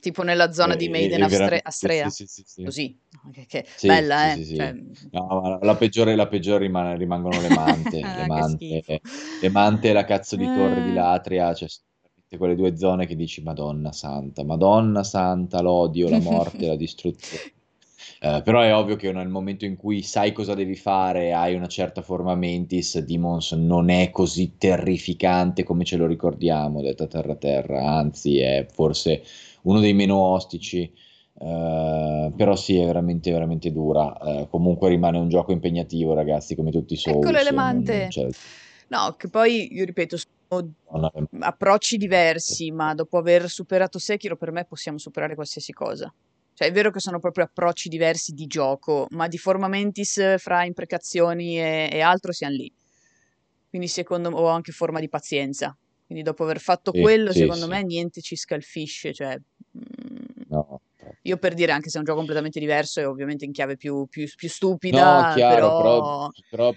[0.00, 2.08] Tipo nella zona di E, Maiden Astrea.
[2.10, 2.62] sì, sì, sì.
[2.62, 2.98] Così.
[3.32, 4.44] Che, che- Sì, bella, sì, eh?
[4.44, 4.52] sì.
[4.52, 4.74] Cioè...
[5.12, 9.00] No, la peggiore, la peggiore rimane- rimangono le mante, le Ah, che mante,
[9.38, 11.68] le mante e la cazzo di torre di Eh, Latria, cioè
[12.36, 17.44] quelle due zone che dici Madonna santa, Madonna santa, l'odio, la morte, la distruzione.
[18.22, 21.66] Eh, però è ovvio che nel momento in cui sai cosa devi fare, hai una
[21.68, 27.82] certa forma mentis, Demons non è così terrificante come ce lo ricordiamo, detta terra terra,
[27.96, 29.22] anzi è forse
[29.62, 30.92] uno dei meno ostici.
[31.42, 34.16] Eh, però sì, è veramente, veramente dura.
[34.18, 37.44] Eh, comunque rimane un gioco impegnativo, ragazzi, come tutti i Eccole Souls.
[37.44, 38.06] le Non, non mante.
[38.08, 38.28] c'è
[38.88, 40.16] No, che poi, io ripeto,
[40.48, 40.72] sono
[41.38, 46.12] approcci diversi, ma dopo aver superato Sekiro, per me possiamo superare qualsiasi cosa.
[46.52, 50.38] Cioè, è vero che sono proprio approcci diversi di gioco, ma di forma mentis eh,
[50.38, 52.70] fra imprecazioni e, e altro siamo lì.
[53.70, 55.74] Quindi secondo me, o anche forma di pazienza.
[56.04, 57.70] Quindi dopo aver fatto Sì, quello, sì, secondo sì.
[57.70, 59.14] me niente ci scalfisce.
[59.14, 59.36] Cioè,
[59.78, 60.80] mm, No.
[61.22, 64.06] Io per dire, anche se è un gioco completamente diverso, è ovviamente in chiave più,
[64.08, 64.48] più- più
[64.88, 66.74] No, stupida, chiaro, però, però però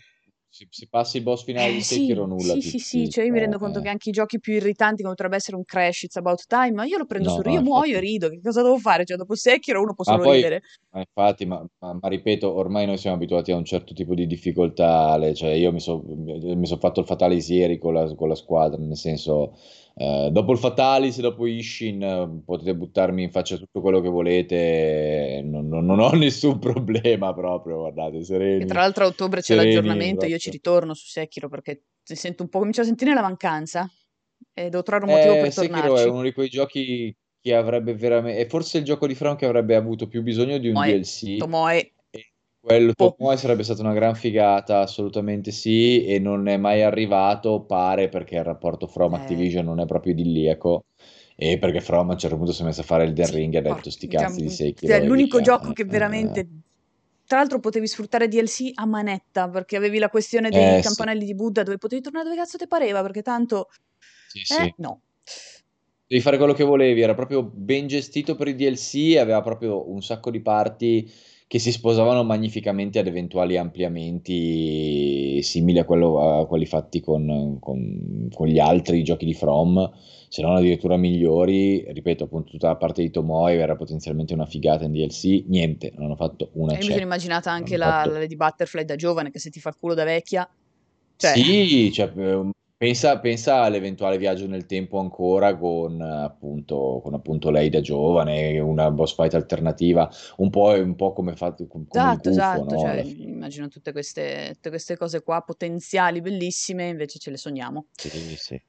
[0.50, 3.26] se, se passi i boss finali eh di Sekiro, sì, nulla sì, sì, sì, cioè
[3.26, 5.64] io mi rendo conto eh, che anche i giochi più irritanti, come potrebbe essere un
[5.66, 8.00] Crash, It's About Time, ma io lo prendo no, sul no, io muoio e infatti.
[8.00, 9.06] rido, che cosa devo fare?
[9.06, 10.62] Cioè, dopo Sekiro uno può Ma solo poi, ridere.
[10.92, 14.28] ma infatti, ma, ma- ma ripeto, ormai noi siamo abituati a un certo tipo di
[14.28, 18.98] difficoltà, cioè io mi sono fatto il Fatalis ieri con la, con la squadra, nel
[18.98, 19.56] senso,
[19.96, 24.10] eh, dopo il Fatalis e dopo Ishin eh, potete buttarmi in faccia tutto quello che
[24.10, 29.42] volete, non, non- non ho nessun problema proprio, guardate, E sereni, tra l'altro a ottobre
[29.42, 30.52] c'è sereni l'aggiornamento, io ci proprio.
[30.52, 33.90] ritorno su Sekiro perché sento un po', comincio a sentire la mancanza
[34.54, 36.08] e devo trovare un motivo Eh, per Sekiro è tornarci.
[36.10, 39.76] uno di quei giochi che avrebbe veramente, è forse il gioco di From che avrebbe
[39.76, 41.94] avuto più bisogno di un Tomoe, DLC Tomoe,
[42.66, 48.08] Quello Tomoe sarebbe stata una gran figata, assolutamente sì, e non è mai arrivato, pare,
[48.08, 49.16] perché il rapporto From Eh.
[49.16, 50.86] Activision non è proprio idilliaco,
[51.36, 53.34] e perché From a un certo punto si è messo a fare il The Sì,
[53.34, 55.42] Ring e ha detto sti cazzi di cioè, 6 cioè, kg l'unico via.
[55.42, 56.48] gioco che Eh, veramente...
[57.26, 60.82] Tra l'altro potevi sfruttare DLC a manetta, perché avevi la questione dei Eh, sì.
[60.84, 63.70] campanelli di Buddha, dove potevi tornare dove cazzo ti pareva, perché tanto...
[64.30, 64.74] Sì, Eh, sì.
[64.78, 65.02] no.
[66.10, 70.02] Devi fare quello che volevi, era proprio ben gestito per i DLC aveva proprio un
[70.02, 71.10] sacco di parti
[71.54, 78.28] che si sposavano magnificamente ad eventuali ampliamenti simili a, quello- a quelli fatti con, con-
[78.34, 79.92] con gli altri giochi di From,
[80.30, 81.86] se non addirittura migliori.
[81.94, 85.44] Ripeto, appunto, tutta la parte di Tomoe era potenzialmente una figata in DLC.
[85.48, 87.04] Niente, non hanno fatto una E mi sono ceppa.
[87.04, 89.94] immaginata anche la, fatto- la Lady Butterfly da giovane, che se ti fa il culo
[89.94, 90.50] da vecchia...
[91.16, 92.50] Cioè, Sì, cioè, eh,
[92.84, 98.92] pensa, pensa all'eventuale viaggio nel tempo ancora con appunto, con appunto lei da giovane, una
[98.92, 102.78] boss fight alternativa, un po', un po' come, fatto, il Esatto, gufo, esatto, no?
[102.78, 107.86] cioè, immagino tutte queste, tutte queste cose qua potenziali, bellissime, invece ce le sogniamo.
[107.96, 108.62] Sì, sì.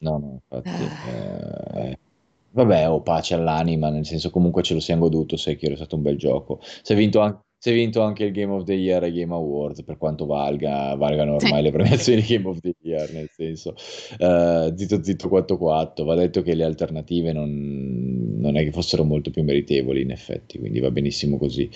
[0.00, 0.82] No, no, infatti.
[0.82, 1.88] Ah.
[1.90, 1.98] eh,
[2.50, 6.02] vabbè, ho pace all'anima, nel senso comunque ce lo siamo goduto, Sekiro è stato un
[6.02, 6.60] bel gioco.
[6.60, 9.32] Si è vinto, an- si è vinto anche il Game of the Year e Game
[9.32, 11.46] Awards, per quanto valga, valgano Sì.
[11.46, 13.74] ormai le premiazioni di Game of the Year, nel senso,
[14.18, 19.04] eh, zitto zitto quattro quattro, va detto che le alternative non, non è che fossero
[19.04, 21.66] molto più meritevoli in effetti, quindi va benissimo così.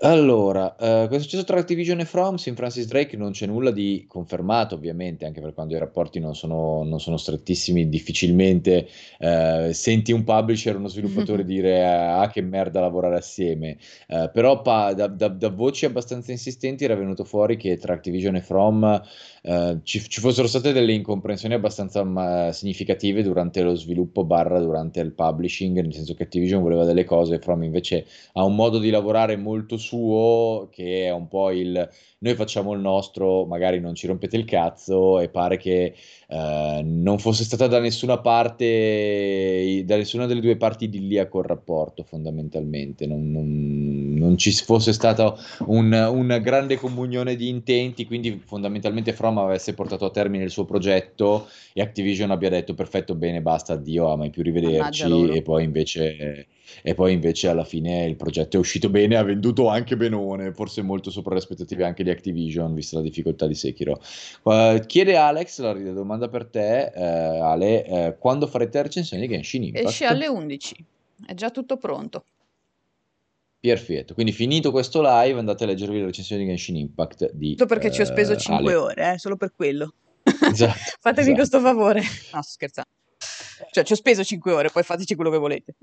[0.00, 2.34] Allora, eh, cosa è successo tra Activision e From?
[2.36, 6.34] Sim Francis Drake non c'è nulla di confermato, ovviamente, anche per quando i rapporti non
[6.34, 8.86] sono, non sono strettissimi, difficilmente
[9.18, 13.78] eh, senti un publisher uno sviluppatore dire ah che merda lavorare assieme.
[14.08, 18.34] Eh, però pa- da, da- da voci abbastanza insistenti era venuto fuori che tra Activision
[18.36, 19.02] e From
[19.42, 25.00] eh, ci, ci fossero state delle incomprensioni abbastanza ma, significative durante lo sviluppo barra durante
[25.00, 28.78] il publishing, nel senso che Activision voleva delle cose e From invece ha un modo
[28.78, 31.88] di lavorare molto suo che è un po' il
[32.22, 35.94] noi facciamo il nostro, magari non ci rompete il cazzo e pare che
[36.28, 42.04] eh, non fosse stata da nessuna parte, da nessuna delle due parti idilliaco il rapporto
[42.04, 45.34] fondamentalmente, non, non- non ci fosse stata
[45.66, 50.64] un- una grande comunione di intenti, quindi fondamentalmente From avesse portato a termine il suo
[50.64, 55.64] progetto e Activision abbia detto perfetto, bene, basta, addio, a mai più rivederci e poi
[55.64, 56.46] invece...
[56.84, 60.80] E poi invece alla fine il progetto è uscito bene, ha venduto anche benone, forse
[60.80, 64.00] molto sopra le aspettative anche di Activision, vista la difficoltà di Sekiro.
[64.44, 69.32] Eh, chiede Alex, la domanda per te, eh, Ale, eh, quando farete la recensione di
[69.32, 69.86] Genshin Impact?
[69.86, 70.84] Esce alle 11,
[71.26, 72.24] è già tutto pronto.
[73.72, 77.68] Perfetto, quindi finito questo live andate a leggervi la recensione di Genshin Impact di Solo
[77.68, 78.74] perché ci ho speso eh, 5 Ale.
[78.74, 79.94] ore, eh, solo per quello.
[80.24, 81.34] Esatto, Fatemi esatto.
[81.34, 82.00] questo favore.
[82.00, 82.90] No, sto scherzando.
[83.70, 85.76] Cioè, ci ho speso 5 ore, poi fateci quello che volete.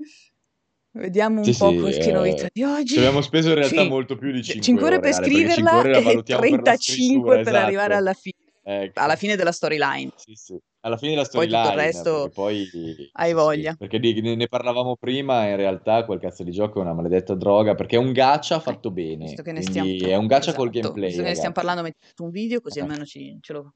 [0.92, 2.86] Vediamo un Sì, po' sì, qualche eh, novità di oggi.
[2.92, 3.88] ci abbiamo speso in realtà Sì.
[3.88, 6.50] molto più di 5 5 ore per Ale, perché 5 scriverla ore e valutiamo per
[6.50, 7.98] la 35 scrittura, per arrivare esatto.
[7.98, 8.36] alla fine,
[8.84, 9.00] Ecco.
[9.00, 10.10] alla fine della storyline.
[10.16, 10.58] Sì, sì.
[10.82, 12.64] Alla fine della Poi tutto il resto poi
[13.12, 13.76] hai sì, sì, voglia.
[13.76, 17.34] perché di- ne, ne parlavamo prima, in realtà quel cazzo di gioco è una maledetta
[17.34, 20.68] droga, perché è un gacha fatto bene, Visto che ne stiamo, è un gacha col
[20.68, 23.52] esatto, gameplay, visto che ne stiamo parlando, metto un video così Eh, almeno ci, ce
[23.52, 23.74] lo...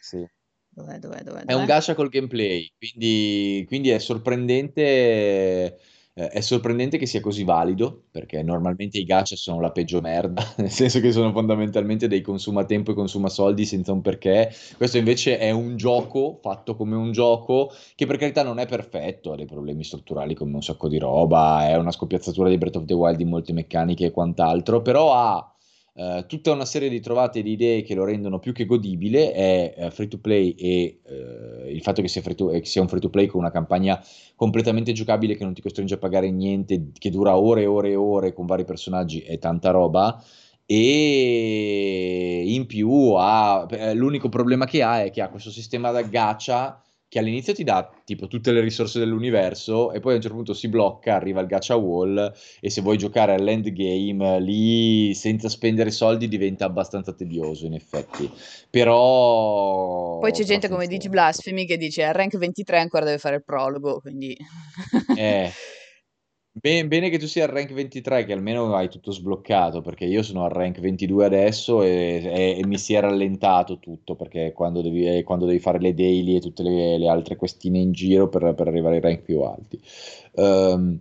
[0.00, 0.26] sì.
[0.74, 5.78] Dov'è, dov'è, dov'è, È un gacha col gameplay, quindi, quindi è sorprendente,
[6.14, 10.42] eh, è sorprendente che sia così valido, perché normalmente i gacha sono la peggio merda,
[10.58, 14.50] nel senso che sono fondamentalmente dei consumatempo e consumasoldi senza un perché.
[14.76, 19.32] Questo invece è un gioco fatto come un gioco che per carità non è perfetto,
[19.32, 22.84] ha dei problemi strutturali come un sacco di roba, è una scoppiazzatura di Breath of
[22.84, 25.51] the Wild in molte meccaniche e quant'altro, però ha
[25.94, 29.74] eh, tutta una serie di trovate di idee che lo rendono più che godibile, è
[29.76, 33.00] eh, free to play e eh, il fatto che sia, to- che sia un free
[33.00, 34.02] to play con una campagna
[34.34, 37.94] completamente giocabile che non ti costringe a pagare niente, che dura ore e ore e
[37.96, 40.22] ore con vari personaggi è tanta roba.
[40.64, 46.82] E in più ha, l'unico problema che ha è che ha questo sistema da gacha
[47.12, 50.54] che all'inizio ti dà tipo tutte le risorse dell'universo e poi a un certo punto
[50.54, 56.26] si blocca, arriva il gacha wall e se vuoi giocare all'endgame lì senza spendere soldi
[56.26, 58.30] diventa abbastanza tedioso in effetti.
[58.70, 60.20] Però...
[60.20, 60.86] Poi c'è gente come.
[60.86, 64.34] Digi Blasphemy che dice a rank 23 ancora deve fare il prologo, quindi...
[65.14, 65.52] Eh,
[66.52, 70.22] ben- bene che tu sia al rank 23, che almeno hai tutto sbloccato, perché io
[70.22, 74.80] sono al rank 22 adesso e, e- e mi si è rallentato tutto, perché quando
[74.82, 78.28] devi, eh, quando devi fare le daily e tutte le, le altre questine in giro
[78.28, 79.80] per, per arrivare ai rank più alti.
[80.34, 81.00] Ehm,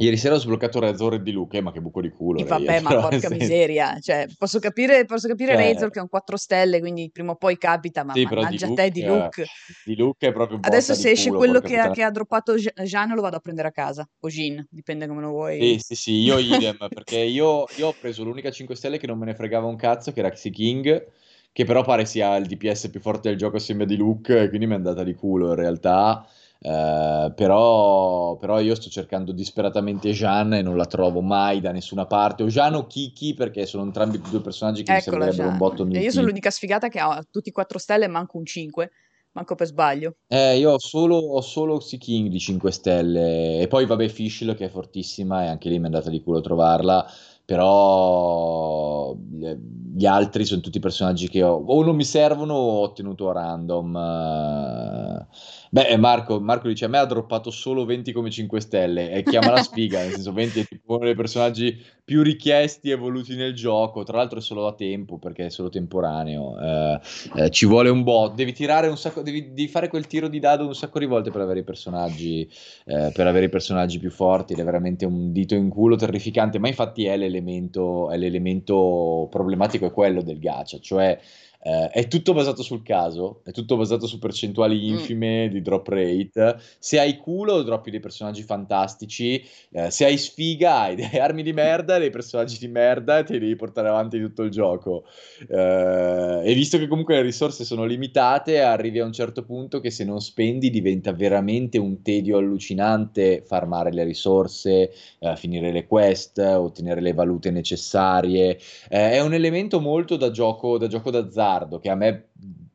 [0.00, 2.44] Ieri sera ho sbloccato Razor di Luke, eh, ma che buco di culo.
[2.44, 6.08] Vabbè, ma porca senso- miseria, cioè, posso capire, posso capire Cioè, Razor che è un
[6.08, 9.46] 4 stelle, quindi prima o poi capita, ma sì, di mannaggia Luke, te di Luke.
[9.84, 12.72] di Luke è proprio Adesso se esce culo, quello che ha, che ha droppato Je-
[12.84, 15.78] Jean lo vado a prendere a casa, o Jean, dipende come lo Sì, vuoi.
[15.78, 19.26] sì, sì, io idem, perché io, io ho preso l'unica 5 stelle che non me
[19.26, 21.06] ne fregava un cazzo, che era Xi King,
[21.52, 24.66] che però pare sia il DPS più forte del gioco assieme a di Luke, quindi
[24.66, 26.26] mi è andata di culo in realtà.
[26.62, 32.06] Eh, però, però io sto cercando disperatamente Jeanne e non la trovo mai da nessuna
[32.06, 32.42] parte.
[32.42, 35.86] O Jeanne o Kiki, perché sono entrambi due personaggi che mi Eccola servirebbero un botto
[35.90, 38.90] E io sono l'unica sfigata che ha tutti 4 stelle e manco un 5,
[39.32, 40.16] manco per sbaglio.
[40.26, 44.66] Eh, io ho solo, ho solo King di 5 stelle e poi vabbè Fischl che
[44.66, 47.10] è fortissima e anche lì mi è andata di culo trovarla,
[47.44, 49.58] però eh,
[49.94, 53.32] gli altri sono tutti personaggi che ho, o non mi servono o ho ottenuto a
[53.32, 55.26] random.
[55.70, 55.82] Eh.
[55.82, 59.22] Beh, e Marco, Marco dice a me ha droppato solo 20 come 5 stelle e
[59.22, 63.36] chiama la sfiga, nel senso 20 è tipo uno dei personaggi più richiesti e evoluti
[63.36, 66.58] nel gioco, tra l'altro è solo da tempo perché è solo temporaneo.
[66.58, 67.00] Eh,
[67.36, 70.40] eh, ci vuole un bot, devi tirare un sacco, devi, devi fare quel tiro di
[70.40, 72.50] dado un sacco di volte per avere i personaggi,
[72.86, 76.58] eh, per avere i personaggi più forti ed è veramente un dito in culo terrificante,
[76.58, 81.16] ma infatti è l'elemento, è l'elemento problematico, è quello del gacha, cioè
[81.62, 84.94] eh, è tutto basato sul caso, è tutto basato su percentuali Mm.
[84.94, 86.56] infime di drop rate.
[86.78, 89.44] Se hai culo, droppi dei personaggi fantastici.
[89.72, 93.34] Eh, se hai sfiga, hai delle armi di merda, dei personaggi di merda e te
[93.34, 95.04] li devi portare avanti tutto il gioco.
[95.48, 99.90] Eh, e visto che comunque le risorse sono limitate, arrivi a un certo punto che
[99.90, 106.38] se non spendi diventa veramente un tedio allucinante farmare le risorse, eh, finire le quest,
[106.38, 108.58] ottenere le valute necessarie.
[108.88, 111.48] Eh, è un elemento molto da gioco, da gioco d'azzardo
[111.80, 112.30] che a me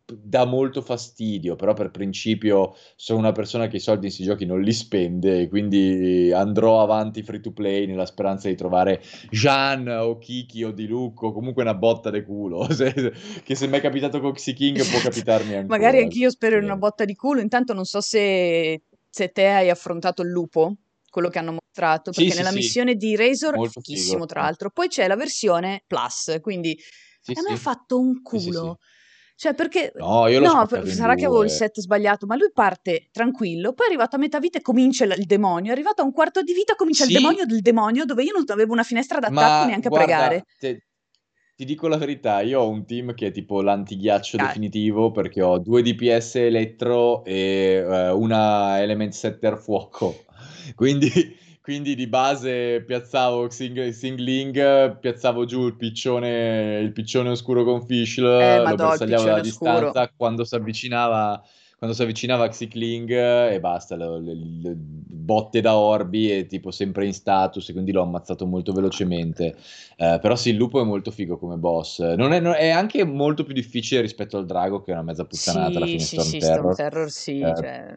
[0.06, 4.46] dà molto fastidio, però per principio sono una persona che i soldi in questi giochi
[4.46, 10.18] non li spende, quindi andrò avanti free to play nella speranza di trovare Jean o
[10.18, 13.82] Kiki o Di Luca o comunque una botta de culo, se- che se mi è
[13.82, 15.80] capitato con Xi King può capitarmi ancora.
[15.80, 16.68] Magari anch'io spero in Sì.
[16.68, 20.76] una botta di culo, intanto non so se, se te hai affrontato il lupo,
[21.10, 22.58] quello che hanno mostrato, Sì, perché sì, nella sì.
[22.58, 26.78] missione di Razor è fighissimo tra l'altro, poi c'è la versione Plus, quindi
[27.26, 28.80] Sì, a me ha fatto un culo.
[29.36, 31.58] Cioè, perché No, io l'ho no, per- sarà che avevo il due.
[31.58, 35.14] set sbagliato, ma lui parte tranquillo, poi è arrivato a metà vita e comincia il,
[35.18, 38.06] il demonio, è arrivato a un quarto di vita, comincia il Sì, demonio del demonio,
[38.06, 40.36] dove io non avevo una finestra d'attacco neanche a pregare.
[40.36, 40.84] guarda, te-
[41.56, 44.48] ti dico la verità, io ho un team che è tipo l'antighiaccio Dai.
[44.48, 50.26] definitivo perché ho due DPS elettro e eh, una element setter fuoco.
[50.76, 51.10] Quindi,
[51.66, 58.24] quindi di base piazzavo Xing- Xingling, piazzavo giù il piccione, il piccione oscuro con Fischl,
[58.24, 59.90] Eh, lo bersagliavo dalla oscuro.
[59.90, 61.44] distanza, quando si avvicinava
[61.78, 67.06] quando si avvicinava Xicling e basta, le, le- le botte da orbi e tipo sempre
[67.06, 69.56] in status, quindi l'ho ammazzato molto velocemente.
[69.98, 72.00] Eh, però sì, il lupo è molto figo come boss.
[72.16, 75.26] Non è, non- è anche molto più difficile rispetto al drago, che è una mezza
[75.26, 76.74] puttanata alla Sì, fine sì, Storm sì, Storm Terror.
[76.74, 77.94] Terror sì, Eh, cioè...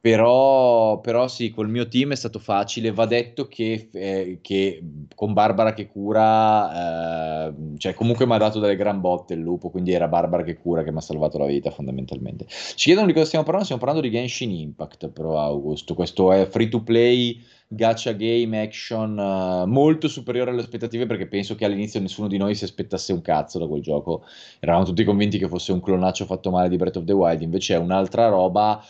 [0.00, 2.90] però, però sì, col mio team è stato facile.
[2.90, 4.82] Va detto che, eh, che
[5.14, 9.68] con Barbara che cura, eh, cioè comunque mi ha dato delle gran botte il lupo,
[9.68, 12.46] quindi era Barbara che cura che mi ha salvato la vita fondamentalmente.
[12.48, 16.46] Ci chiedono di cosa stiamo parlando, stiamo parlando di Genshin Impact, però August, questo è
[16.46, 22.00] free to play, gacha game, action, eh, molto superiore alle aspettative perché penso che all'inizio
[22.00, 24.22] nessuno di noi si aspettasse un cazzo da quel gioco.
[24.60, 27.74] Eravamo tutti convinti che fosse un clonaccio fatto male di Breath of the Wild, invece
[27.74, 28.82] è un'altra roba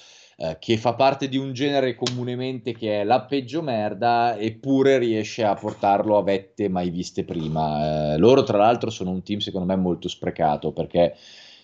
[0.42, 5.44] eh, che fa parte di un genere comunemente che è la peggio merda, eppure riesce
[5.44, 8.14] a portarlo a vette mai viste prima.
[8.14, 11.14] Eh, loro, tra l'altro, sono un team secondo me molto sprecato perché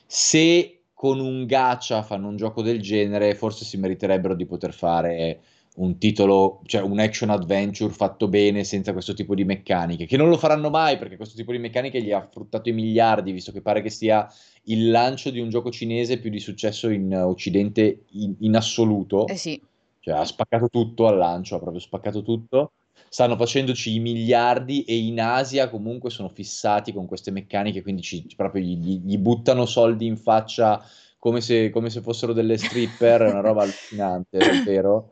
[0.05, 5.41] se con un gacha fanno un gioco del genere, forse si meriterebbero di poter fare
[5.77, 10.29] un titolo, cioè un action adventure fatto bene senza questo tipo di meccaniche, che non
[10.29, 13.61] lo faranno mai perché questo tipo di meccaniche gli ha fruttato i miliardi, visto che
[13.61, 14.27] pare che sia
[14.65, 19.27] il lancio di un gioco cinese più di successo in Occidente in, in assoluto.
[19.27, 19.61] Eh sì,
[20.01, 22.73] Cioè, ha spaccato tutto al lancio, ha proprio spaccato tutto.
[23.09, 28.27] Stanno facendoci i miliardi e in Asia comunque sono fissati con queste meccaniche, quindi ci,
[28.35, 30.83] proprio gli, gli- buttano soldi in faccia
[31.19, 35.11] come se, come se fossero delle stripper, è una roba allucinante, davvero.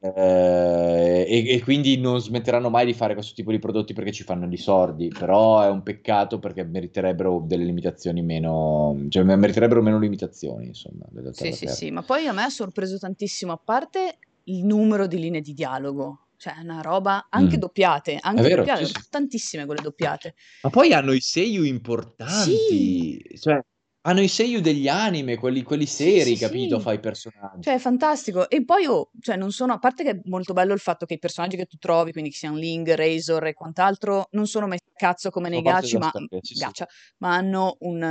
[0.00, 4.24] Eh, e, e quindi non smetteranno mai di fare questo tipo di prodotti perché ci
[4.24, 9.98] fanno di sordi, però è un peccato perché meriterebbero delle limitazioni meno, cioè meriterebbero meno
[9.98, 11.74] limitazioni, insomma, sì, sì, terra.
[11.74, 15.54] sì, ma poi a me ha sorpreso tantissimo, a parte il numero di linee di
[15.54, 17.60] dialogo, cioè una roba, anche Mm.
[17.60, 19.08] doppiate, È anche vero, doppiate, sì, sì.
[19.08, 20.34] tantissime quelle doppiate.
[20.64, 23.60] Ma poi hanno i seiyu Sì, importanti, cioè
[24.08, 26.78] Hanno i seiyuu degli anime, quelli, quelli Sì, seri, sì, capito?
[26.78, 26.82] sì.
[26.82, 27.58] Fa i personaggi.
[27.62, 28.48] Cioè, è fantastico.
[28.50, 31.14] E poi, oh, cioè, non sono, a parte che è molto bello il fatto che
[31.14, 34.84] i personaggi che tu trovi, quindi che siano Ling, Razor e quant'altro, non sono messi
[34.92, 36.72] a cazzo come nei della ma, sì, sì.
[36.74, 36.86] gacha,
[37.18, 38.02] ma hanno un,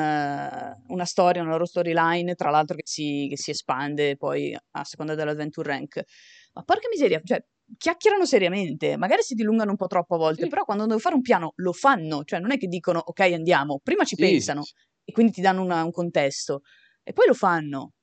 [0.88, 5.16] una storia, una loro storyline, tra l'altro che si, che si espande poi a seconda
[5.16, 6.02] dell'adventure rank.
[6.54, 7.44] Ma porca miseria, cioè,
[7.78, 10.48] chiacchierano seriamente, magari si dilungano un po' troppo a volte, Sì.
[10.48, 13.80] però quando devono fare un piano lo fanno, cioè non è che dicono ok andiamo,
[13.84, 14.74] prima ci Sì, sì, pensano sì.
[15.06, 16.62] E quindi ti danno una- un contesto
[17.04, 17.94] e poi lo fanno.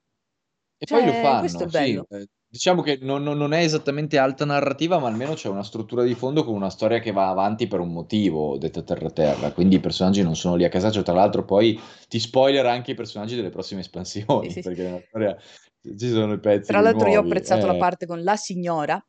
[0.78, 1.92] E poi lo Cioè, questo è fanno, sì.
[1.92, 2.07] bello.
[2.09, 6.14] Eh, Diciamo che non, non- è esattamente alta narrativa, ma almeno c'è una struttura di
[6.14, 9.53] fondo con una storia che va avanti per un motivo, detta terra terra.
[9.53, 11.03] Quindi i personaggi non sono lì a casaccio.
[11.03, 14.62] Tra l'altro, poi ti spoiler anche i personaggi delle prossime espansioni, sì, sì.
[14.62, 15.36] perché nella storia
[15.96, 17.22] ci sono i pezzi Tra l'altro io ho nuovi.
[17.22, 19.00] apprezzato la Eh, parte con la signora,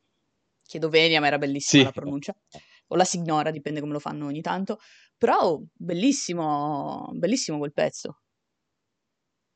[0.64, 2.36] chiedo venia, ma era bellissima la pronuncia,
[2.88, 4.80] o la signora, dipende come lo fanno ogni tanto,
[5.18, 8.23] però bellissimo, bellissimo quel pezzo.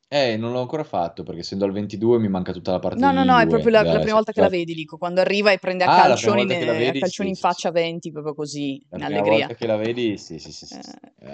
[0.10, 3.12] Eh, non l'ho ancora fatto perché essendo al 22 mi manca tutta la parte No,
[3.12, 5.52] no, no, è proprio la, la prima volta che la la- vedi, dico, quando arriva
[5.52, 7.48] e prende a Ah, la prima calcioni, la ne- a vedi, calcioni sì, in sì,
[7.48, 7.72] faccia sì.
[7.72, 9.24] 20, proprio così, La in prima allegria.
[9.24, 10.80] volta che la vedi, sì, sì, sì, sì.
[10.80, 11.30] Eh, Eh,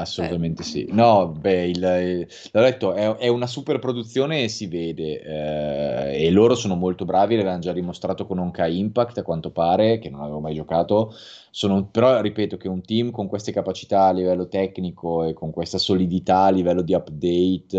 [0.00, 0.88] assolutamente sì.
[0.90, 5.20] No, beh, il, il- l'ho detto, è, è una super produzione e si vede.
[5.22, 9.98] eh, e loro sono molto bravi, l'avevano già dimostrato con Honkai Impact, a quanto pare,
[9.98, 11.12] che non avevo mai giocato.
[11.50, 15.78] Sono, però ripeto che un team con queste capacità a livello tecnico e con questa
[15.78, 17.76] solidità a livello di update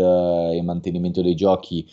[0.52, 1.86] e mantenimento dei giochi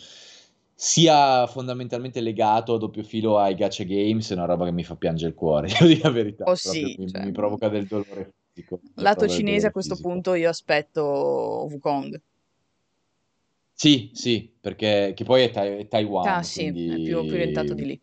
[0.78, 4.94] sia fondamentalmente legato a doppio filo ai gacha games, è una roba che mi fa
[4.96, 8.34] piangere il cuore, devo dire la verità, oh sì, mi, cioè, mi provoca del dolore
[8.52, 8.80] fisico.
[8.96, 10.08] lato cinese a questo fisico.
[10.08, 11.02] punto io aspetto
[11.70, 12.20] Wukong.
[13.72, 17.74] Sì, sì, perché che poi è, Tai- è Ah Taiwan, sì, è più, più orientato
[17.74, 18.00] di quindi lì.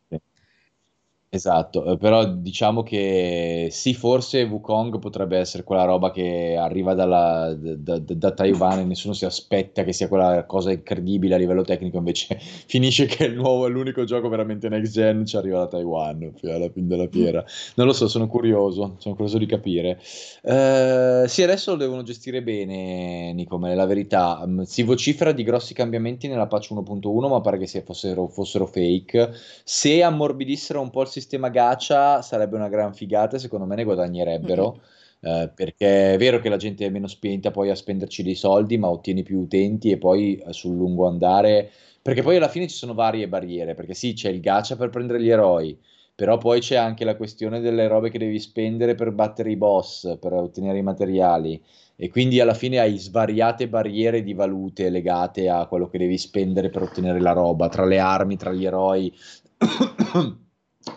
[1.35, 7.51] Esatto, eh, però diciamo che sì, forse Wukong potrebbe essere quella roba che arriva dalla-
[7.57, 11.63] da, da- da Taiwan e nessuno si aspetta che sia quella cosa incredibile a livello
[11.63, 16.31] tecnico, invece finisce che il nuovo, l'unico gioco veramente next gen ci arriva da Taiwan
[16.43, 17.43] alla fine della fiera.
[17.77, 19.99] Non lo so, sono curioso, sono curioso di capire.
[20.43, 24.43] Eh, sì, adesso lo devono gestire bene, Nicome, la verità.
[24.45, 29.31] Mm, Si vocifera di grossi cambiamenti nella patch 1.1, ma pare che fossero, fossero fake.
[29.63, 31.05] Se ammorbidissero un po'
[31.51, 34.81] gacha sarebbe una gran figata, secondo me ne guadagnerebbero.
[35.21, 38.77] eh, perché è vero che la gente è meno spenta poi a spenderci dei soldi,
[38.77, 41.69] ma ottieni più utenti e poi eh, sul lungo andare.
[42.01, 43.73] Perché poi alla fine ci sono varie barriere.
[43.73, 45.77] Perché sì, c'è il gacha per prendere gli eroi,
[46.15, 50.17] però poi c'è anche la questione delle robe che devi spendere per battere i boss,
[50.19, 51.61] per ottenere i materiali.
[51.95, 56.69] E quindi alla fine hai svariate barriere di valute legate a quello che devi spendere
[56.69, 59.13] per ottenere la roba, tra le armi, tra gli eroi,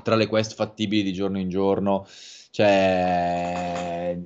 [0.03, 2.07] tra le quest fattibili di giorno in giorno.
[2.51, 4.19] Cioè,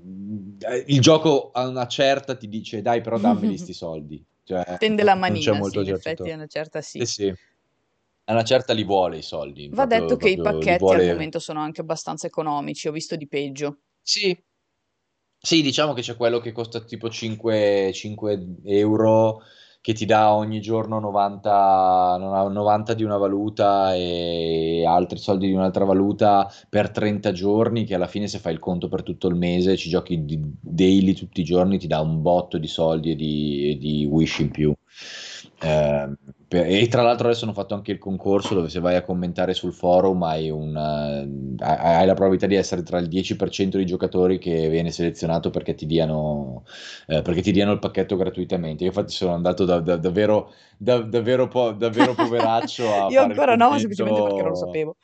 [0.86, 4.24] il gioco a una certa ti dice dai, però dammeli sti soldi.
[4.44, 7.06] Cioè, Tende la manina, sì, in effetti a una certa Sì, sì.
[7.06, 7.34] sì.
[8.24, 11.12] A una certa li vuole i soldi, Va detto proprio, che i pacchetti al vuole.
[11.12, 13.78] momento sono anche abbastanza economici, ho visto di peggio.
[14.02, 14.36] Sì,
[15.42, 19.40] sì, diciamo che c'è quello che costa tipo 5, 5 euro
[19.80, 25.52] che ti dà ogni giorno 90, no- 90 di una valuta e altri soldi di
[25.54, 29.34] un'altra valuta per 30 giorni, che alla fine se fai il conto per tutto il
[29.36, 30.22] mese, ci giochi
[30.60, 34.38] daily tutti i giorni, ti dà un botto di soldi e di, e di wish
[34.40, 34.74] in più.
[35.62, 36.08] Eh,
[36.48, 39.52] per- e tra l'altro adesso hanno fatto anche il concorso dove se vai a commentare
[39.52, 44.38] sul forum hai, un, eh, hai la probabilità di essere tra il 10% dei giocatori
[44.38, 46.64] che viene selezionato perché ti diano,
[47.06, 48.84] eh, perché ti diano il pacchetto gratuitamente.
[48.84, 53.54] Io infatti sono andato da- da- davvero, da- davvero, po- davvero poveraccio a Io ancora
[53.54, 54.96] no, semplicemente perché non lo sapevo.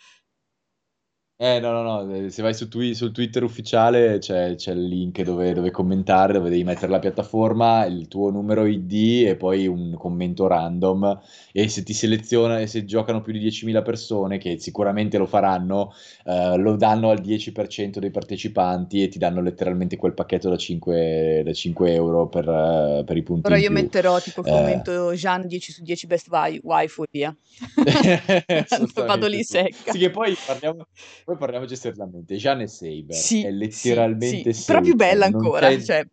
[1.39, 4.87] Eh, no, no, no, eh, se vai su twi- sul Twitter ufficiale c'è, c'è il
[4.87, 9.67] link dove, dove commentare, dove devi mettere la piattaforma, il tuo numero ID e poi
[9.67, 11.21] un commento random.
[11.53, 15.93] E se ti seleziona e se giocano più di 10.000 persone, che sicuramente lo faranno,
[16.25, 21.43] eh, lo danno al 10% dei partecipanti e ti danno letteralmente quel pacchetto da 5,
[21.45, 24.51] da 5 euro per, eh, per i punti Ora in io metterò tipo il Eh,
[24.53, 26.29] commento Jean 10 su 10 best
[26.63, 27.37] waifu e via.
[29.07, 29.93] Vado lì secca.
[29.93, 30.87] Sì, che poi parliamo,
[31.27, 32.37] poi parliamoci seriamente.
[32.37, 36.07] Jeanne Saber è Sì, sì, letteralmente sì, però più bella Saber, ancora, cioè,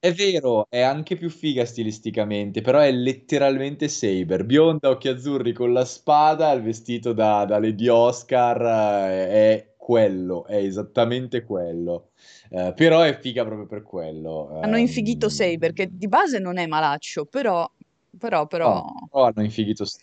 [0.00, 5.72] È vero, è anche più figa stilisticamente, però è letteralmente Saber, bionda, occhi azzurri con
[5.72, 8.60] la spada, il vestito da, da Lady Oscar,
[9.10, 12.10] eh, è quello, è esattamente quello.
[12.50, 14.50] Eh, però è figa proprio per quello.
[14.60, 17.68] hanno infighito Ehm, Saber, che di base non è malaccio, però,
[18.18, 18.72] però, però...
[18.74, 19.98] No, però hanno infighito s-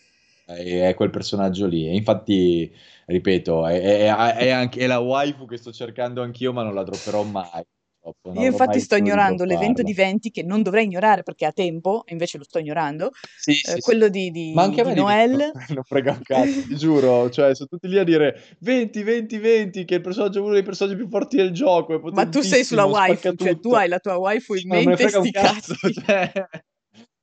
[0.46, 1.86] è, quel personaggio lì.
[1.86, 2.72] E infatti,
[3.06, 6.84] ripeto, è, è- è anche, è la waifu che sto cercando anch'io, ma non la
[6.84, 7.64] dropperò mai.
[8.34, 12.38] Io infatti sto ignorando l'evento di Venti che non dovrei ignorare perché ha tempo, invece
[12.38, 13.10] lo sto ignorando.
[13.36, 15.52] Sì, eh, sì, quello di, di, Ma anche di a me Noel.
[15.70, 17.28] non frega un cazzo, ti giuro.
[17.30, 20.62] Cioè, sono tutti lì a dire 20, 20, 20, che è il personaggio, uno dei
[20.62, 21.98] personaggi più forti del gioco.
[22.12, 25.74] Ma tu sei sulla waifu, cioè tu hai la tua waifu in mente, sti cazzo,
[25.90, 26.32] cioè...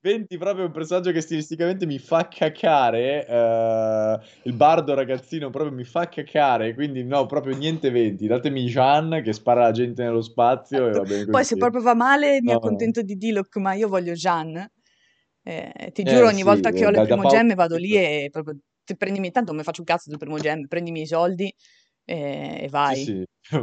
[0.04, 3.26] 20 proprio un personaggio che stilisticamente mi fa cacare.
[3.26, 6.74] Uh, il bardo ragazzino proprio mi fa cacare.
[6.74, 8.28] Quindi, no, proprio niente 20.
[8.28, 10.90] Datemi Jean che spara la gente nello spazio.
[11.04, 12.58] E Poi, se proprio va male, mi no.
[12.58, 14.70] accontento di Diloc, ma io voglio Jean.
[15.42, 18.28] Eh, ti giuro, eh, ogni sì, volta che ho le primo gemme vado lì e
[18.30, 21.54] proprio ti prendimi tanto, mi faccio un cazzo del primo gemme, prendimi i soldi
[22.04, 22.96] e, e vai.
[22.98, 23.58] Sì, sì.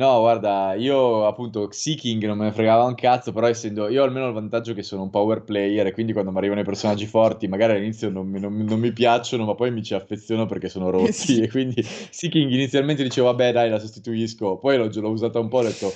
[0.00, 4.28] No, guarda, io appunto Seeking non me ne fregava un cazzo, però essendo io almeno
[4.28, 7.48] il vantaggio che sono un power player e quindi quando mi arrivano i personaggi forti,
[7.48, 10.88] magari all'inizio non mi, non, non mi piacciono, ma poi mi ci affeziono perché sono
[10.90, 11.40] rotti Sì.
[11.42, 15.60] e quindi Seeking inizialmente dicevo vabbè dai la sostituisco, poi l'ho, l'ho usata un po'
[15.60, 15.92] e ho detto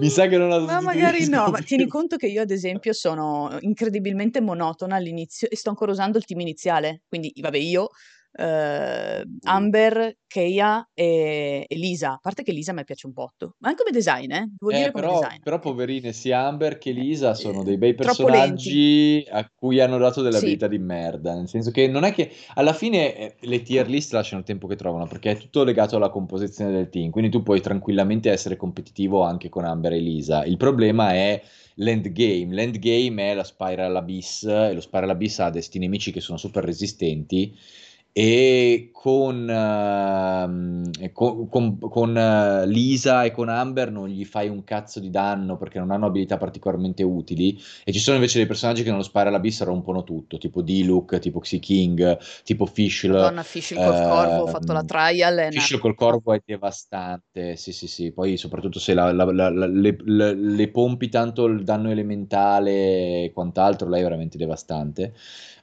[0.00, 0.84] mi sa che non la Ma sostituisco.
[0.98, 5.70] magari no, ma tieni conto che io ad esempio sono incredibilmente monotona all'inizio e sto
[5.70, 7.88] ancora usando il team iniziale, quindi vabbè io,
[8.32, 13.68] eh, Amber, Keia e, e Lisa, a parte che Lisa mi piace un botto, ma
[13.68, 15.40] anche come design, eh, devo Eh, però, design.
[15.42, 20.36] però poverine sia Amber che Lisa sono dei bei personaggi a cui hanno dato delle
[20.38, 20.44] Sì.
[20.44, 24.12] abilità di merda, nel senso che non è che alla fine eh, le tier list
[24.12, 27.42] lasciano il tempo che trovano perché è tutto legato alla composizione del team, quindi tu
[27.42, 30.44] puoi tranquillamente essere competitivo anche con Amber e Lisa.
[30.44, 31.42] Il problema è
[31.76, 36.38] l'endgame, l'endgame è la Spiral Abyss e lo Spiral Abyss ha desti nemici che sono
[36.38, 37.56] super resistenti
[38.12, 44.64] e con, e con, con- con, eh, Lisa e con Amber non gli fai un
[44.64, 48.82] cazzo di danno perché non hanno abilità particolarmente utili e ci sono invece dei personaggi
[48.82, 53.08] che nello Spiral Abyss rompono tutto, tipo Diluc, tipo Xi King, tipo Fischl.
[53.12, 57.56] Madonna, Fischl col corvo, ho fatto la ehm, trial e Fischl col corvo è devastante,
[57.56, 61.64] sì sì sì, poi soprattutto se la- la- la- le, le- le pompi tanto il
[61.64, 65.14] danno elementale e quant'altro, lei è veramente devastante.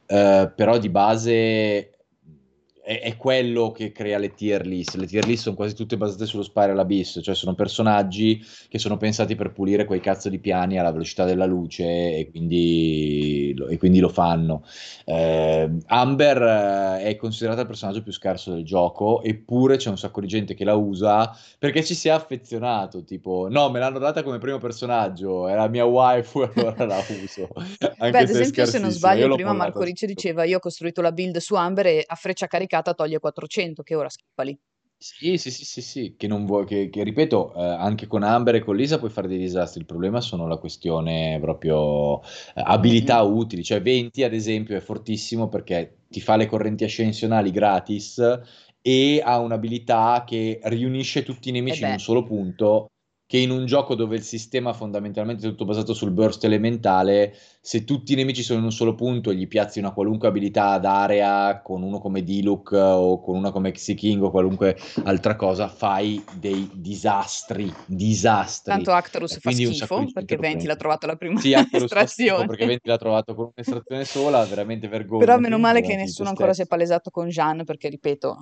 [0.05, 1.96] Eh, però di base
[2.87, 4.95] è, è quello che crea le tier list.
[4.95, 8.95] Le tier list sono quasi tutte basate sullo Spiral Abyss, cioè sono personaggi che sono
[8.95, 13.77] pensati per pulire quei cazzo di piani alla velocità della luce e quindi, lo- e
[13.77, 14.63] quindi lo fanno.
[15.03, 20.27] Eh, Amber è considerata il personaggio più scarso del gioco, eppure c'è un sacco di
[20.27, 23.03] gente che la usa perché ci si è affezionato.
[23.03, 27.03] Tipo, no, me l'hanno data come primo personaggio, è la mia waifu, e allora la
[27.21, 27.49] uso.
[28.09, 28.91] Beh, ad se esempio, se non scarsissima.
[28.91, 32.47] sbaglio, prima Marco Ricci diceva io ho costruito la build su Amber e a freccia
[32.47, 34.57] caricata toglie 400, che ora schiffa lì.
[34.99, 38.55] Sì, sì, sì, sì, sì, che non vuoi, che, che, ripeto, eh, anche con Amber
[38.55, 39.79] e con Lisa puoi fare dei disastri.
[39.81, 42.25] Il problema sono la questione proprio eh,
[42.55, 43.37] abilità Mm-mm.
[43.37, 43.63] utili.
[43.63, 48.17] Cioè, 20 ad esempio è fortissimo perché ti fa le correnti ascensionali gratis
[48.81, 52.87] e ha un'abilità che riunisce tutti i nemici in un solo punto.
[53.27, 57.35] Che in un gioco dove il sistema fondamentalmente è tutto basato sul burst elementale,
[57.67, 60.69] se tutti i nemici sono in un solo punto e gli piazzi una qualunque abilità
[60.69, 65.35] ad area con uno come Diluc o con una come Xi King o qualunque altra
[65.35, 68.71] cosa, fai dei disastri, disastri.
[68.71, 72.45] tanto Actarus fa schifo perché 20 l'ha trovata la prima Sì, fa schifo estrazione.
[72.47, 76.53] perché 20 l'ha trovato con un'estrazione sola, veramente Però vergognati, meno male che nessuno ancora
[76.53, 78.37] si è palesato con Jeanne perché, ripeto,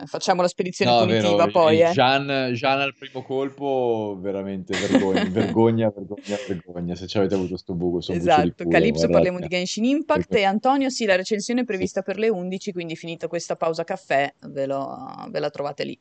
[0.00, 1.90] eh, facciamo la spedizione No, è vero, punitiva poi, eh.
[1.90, 6.94] Jean, Jean al primo colpo, veramente vergogna, vergogna, vergogna, vergogna.
[6.94, 9.48] Se ci avete avuto sto buco, sono Esatto, Calypso parliamo di.
[9.48, 11.68] Genshin Impact e Antonio, sì, la recensione è Sì.
[11.68, 15.98] prevista per le 11, quindi finita questa pausa caffè ve, lo- ve la trovate lì.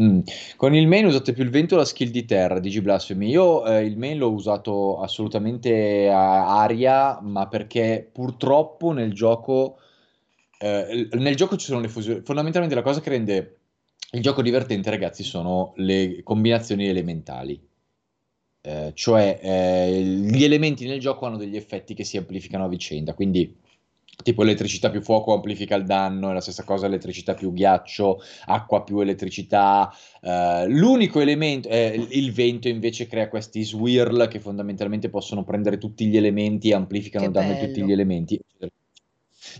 [0.00, 0.20] Mm.
[0.56, 3.28] Con il main usate più il vento o la skill di terra, Digi Blasphemy?
[3.30, 9.78] Io eh, il main l'ho usato assolutamente a aria, ma perché purtroppo nel gioco,
[10.58, 12.20] eh, nel gioco ci sono le fusioni.
[12.22, 13.58] Fondamentalmente la cosa che rende
[14.12, 17.67] il gioco divertente, ragazzi, sono le combinazioni elementali.
[18.60, 23.14] Eh, cioè eh, gli elementi nel gioco hanno degli effetti che si amplificano a vicenda,
[23.14, 23.56] quindi
[24.22, 28.82] tipo elettricità più fuoco amplifica il danno, è la stessa cosa elettricità più ghiaccio, acqua
[28.82, 29.92] più elettricità.
[30.20, 36.06] Eh, l'unico elemento, eh, il vento invece crea questi swirl che fondamentalmente possono prendere tutti
[36.06, 38.34] gli elementi e amplificano Che il danno di tutti gli elementi.
[38.34, 38.70] eccetera.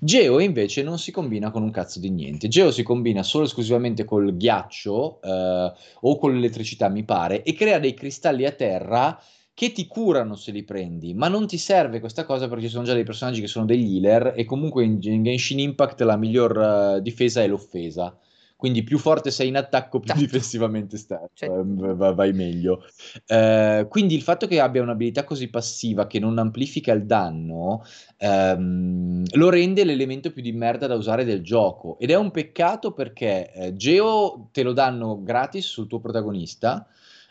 [0.01, 2.49] Geo invece non si combina con un cazzo di niente.
[2.49, 7.55] Geo si combina solo e esclusivamente col ghiaccio eh, o con l'elettricità, mi pare, e
[7.55, 9.21] crea dei cristalli a terra
[9.59, 12.85] che ti curano se li prendi, ma non ti serve questa cosa perché ci sono
[12.85, 16.97] già dei personaggi che sono degli healer e comunque in, in Genshin Impact la miglior
[16.97, 18.17] eh, difesa è l'offesa.
[18.59, 20.21] Quindi più forte sei in attacco, più Certo.
[20.25, 21.63] difensivamente stai, Cioè, eh,
[21.95, 22.83] va- vai meglio.
[23.25, 27.85] Eh, quindi il fatto che abbia un'abilità così passiva che non amplifica il danno
[28.17, 32.01] ehm, lo rende l'elemento più di merda da usare del gioco.
[32.01, 36.85] Ed è un peccato perché eh, Geo te lo danno gratis sul tuo protagonista.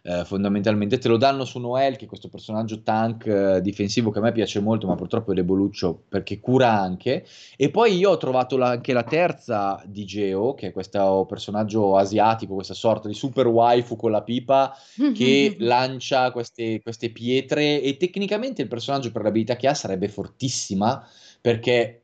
[0.07, 4.19] Eh, fondamentalmente te lo danno su Noel, che è questo personaggio tank eh, difensivo che
[4.19, 7.25] a me piace molto, ma purtroppo è deboluccio perché cura anche.
[7.57, 11.97] E poi io ho trovato la, anche la terza di Geo, che è questo personaggio
[11.97, 14.73] asiatico, questa sorta di super waifu con la pipa
[15.13, 21.05] che lancia queste, queste pietre e tecnicamente il personaggio per l'abilità che ha sarebbe fortissima
[21.41, 22.03] perché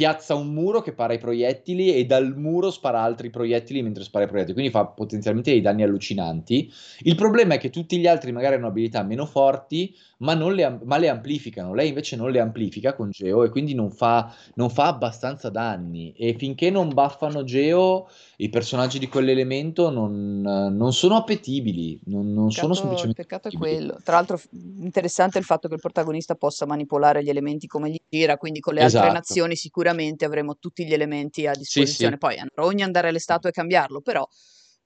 [0.00, 4.24] piazza un muro che para i proiettili e dal muro spara altri proiettili mentre spara
[4.24, 6.72] i proiettili, quindi fa potenzialmente dei danni allucinanti.
[7.00, 10.96] Il problema è che tutti gli altri magari hanno abilità meno forti, ma, le, ma
[10.96, 11.74] le, amplificano.
[11.74, 16.14] Lei invece non le amplifica con Geo e quindi non fa, non fa abbastanza danni.
[16.16, 22.48] E finché non buffano Geo, i personaggi di quell'elemento non, non sono appetibili, non, non
[22.48, 23.20] peccato, sono semplicemente.
[23.20, 23.98] Il peccato è quello.
[24.02, 28.38] Tra l'altro, interessante il fatro che il protagonista possa manipolare gli elementi come gli gira,
[28.38, 29.04] quindi con le esatto.
[29.04, 29.88] altre nazioni sicuramente
[30.24, 32.18] avremo tutti gli elementi a disposizione.
[32.20, 32.36] Sì, sì.
[32.36, 34.26] Poi a ogni andare alle statue e cambiarlo, però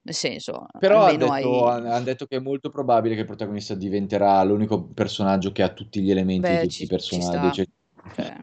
[0.03, 1.33] nel senso, però hanno detto,
[1.67, 1.87] hai...
[1.87, 6.03] han detto, che è molto probabile che il protagonista diventerà l'unico personaggio che ha tutti
[6.03, 7.55] gli elementi Beh, di tutti i personaggi.
[7.55, 7.67] Cioè...
[8.15, 8.37] Cioè...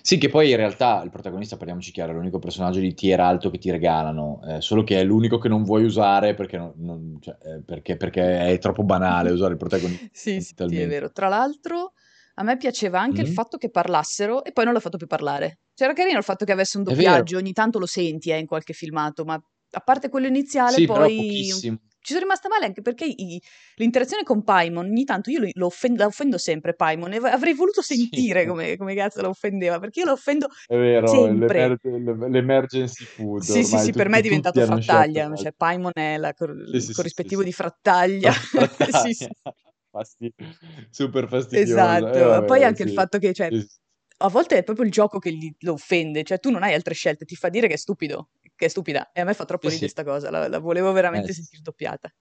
[0.00, 3.50] Sì, che poi in realtà il protagonista, parliamoci chiaro, è l'unico personaggio di tier alto
[3.50, 7.18] che ti regalano, eh, solo che è l'unico che non vuoi usare perché, non, non,
[7.20, 10.06] cioè, eh, perché, perché, è troppo banale usare il protagonista.
[10.10, 11.12] sì, sì, è vero.
[11.12, 11.92] Tra l'altro,
[12.34, 13.26] a me piaceva anche mm-hmm.
[13.26, 15.58] il fatto che parlassero e poi non l'ha fatto più parlare.
[15.74, 18.72] C'era carino il fatto che avesse un doppiaggio, ogni tanto lo senti eh, in qualche
[18.72, 21.50] filmato, ma a parte quello iniziale, sì, poi
[22.02, 23.40] ci sono rimasta male anche perché i,
[23.76, 27.80] l'interazione con Paimon, ogni tanto io lo offendo, la offendo sempre Paimon e avrei voluto
[27.80, 28.46] sentire sì.
[28.46, 31.78] come, come, cazzo la offendeva perché io la offendo È vero, sempre.
[31.80, 33.42] L'emer- l'emergency food.
[33.42, 36.92] Sì, sì, sì, tutti, per me è diventato frattaglia, cioè Paimon è il cor- sì,
[36.92, 38.32] corrispettivo di frattaglia.
[39.04, 39.28] sì, sì.
[39.92, 40.34] Fasti-
[40.90, 41.72] super fastidioso.
[41.72, 43.50] Esatto, eh, vabbè, poi anche il fatto che cioè,
[44.16, 46.94] a volte è proprio il gioco che gli, lo offende, cioè tu non hai altre
[46.94, 48.30] scelte, ti fa dire che è stupido
[48.62, 49.10] che è stupida.
[49.12, 50.08] E a me fa troppo sì, ridere questa sì.
[50.08, 52.12] cosa, la, la, volevo veramente eh, sentire doppiata.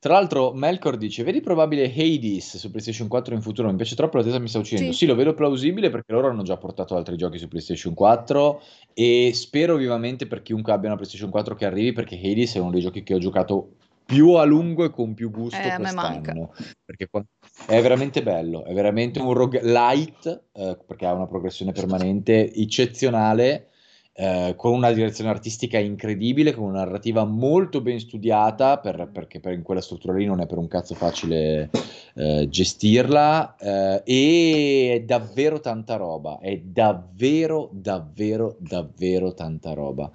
[0.00, 3.68] Tra l'altro, Melkor dice: Vedi probabile Hades su PlayStation 4 in futuro?
[3.68, 4.92] Mi piace troppo, la tesa mi sta uccidendo.
[4.92, 4.98] Sì.
[4.98, 8.62] sì, lo vedo plausibile perché loro hanno già portato altri giochi su PlayStation 4
[8.94, 12.70] e spero vivamente per chiunque abbia una PlayStation 4 che arrivi perché Hades è uno
[12.70, 13.72] dei giochi che ho giocato
[14.08, 16.54] più a lungo e con più gusto eh, quest'anno.
[16.82, 17.10] Perché
[17.66, 23.68] è veramente bello, è veramente un rogue light eh, perché ha una progressione permanente eccezionale
[24.14, 29.52] eh, con una direzione artistica incredibile, con una narrativa molto ben studiata, per, perché per
[29.52, 31.68] in quella struttura lì non è per un cazzo facile
[32.18, 40.10] eh, gestirla, eh, e è davvero tanta roba, è davvero, davvero, davvero tanta roba.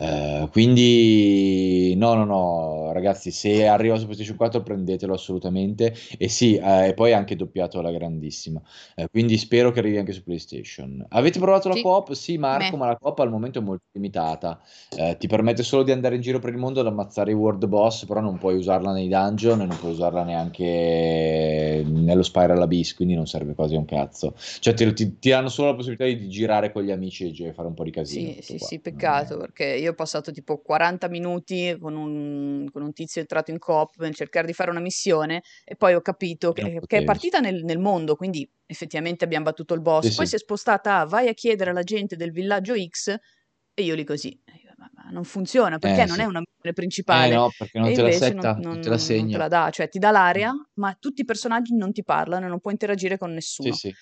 [0.00, 6.58] Uh, quindi no, no, no, ragazzi, se arriva su PlayStation 4 prendetelo assolutamente e sì,
[6.62, 8.62] uh, e poi anche doppiato alla grandissima.
[8.96, 11.04] Uh, quindi spero che arrivi anche su PlayStation.
[11.10, 11.82] Avete provato la sì.
[11.82, 12.12] coop?
[12.12, 12.76] Sì, Marco, Beh.
[12.76, 14.58] ma la coop al momento è molto limitata.
[15.18, 18.06] ti permette solo di andare in giro per il mondo ad ammazzare i world boss,
[18.06, 21.39] però non puoi usarla nei dungeon e non puoi usarla neanche
[21.84, 24.34] nello Spiral Abyss, quindi non serve quasi un cazzo.
[24.36, 27.68] Cioè ti, ti, ti danno solo la possibilità di girare con gli amici e fare
[27.68, 28.32] un po' di casino.
[28.32, 28.66] Sì, sì, qua.
[28.66, 33.20] sì, peccato, perché io io ho passato tipo 40 minuti con un, con un tizio
[33.20, 36.98] entrato in coop per cercare di fare una missione e poi ho capito che, che
[36.98, 40.08] è partita nel, nel, mondo, quindi effettivamente abbiamo battuto il boss.
[40.08, 40.30] Sì, poi sì.
[40.30, 43.14] si è spostata a vai a chiedere alla gente del villaggio X
[43.74, 44.38] e io lì così.
[44.46, 44.69] Ma
[45.10, 46.20] non funziona perché eh, non sì.
[46.22, 47.32] è una missione principale.
[47.32, 49.22] Eh no, perché non e te la setta, non, non, te la segna.
[49.22, 52.46] Non te la dà, cioè ti dà l'area, ma tutti i personaggi non ti parlano
[52.46, 53.72] e non puoi interagire con nessuno.
[53.72, 53.94] Sì, sì.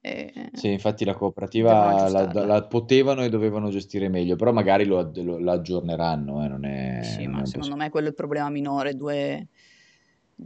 [0.00, 0.50] E...
[0.52, 5.38] Sì, infatti la cooperativa la, la, potevano e dovevano gestire meglio, però magari lo, lo,
[5.38, 6.44] la aggiorneranno.
[6.44, 8.94] Eh, non è, sì, non ma è secondo me quello è il problema minore.
[8.94, 9.46] Due...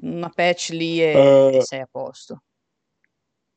[0.00, 2.44] Una patch lì e, uh, e sei a posto.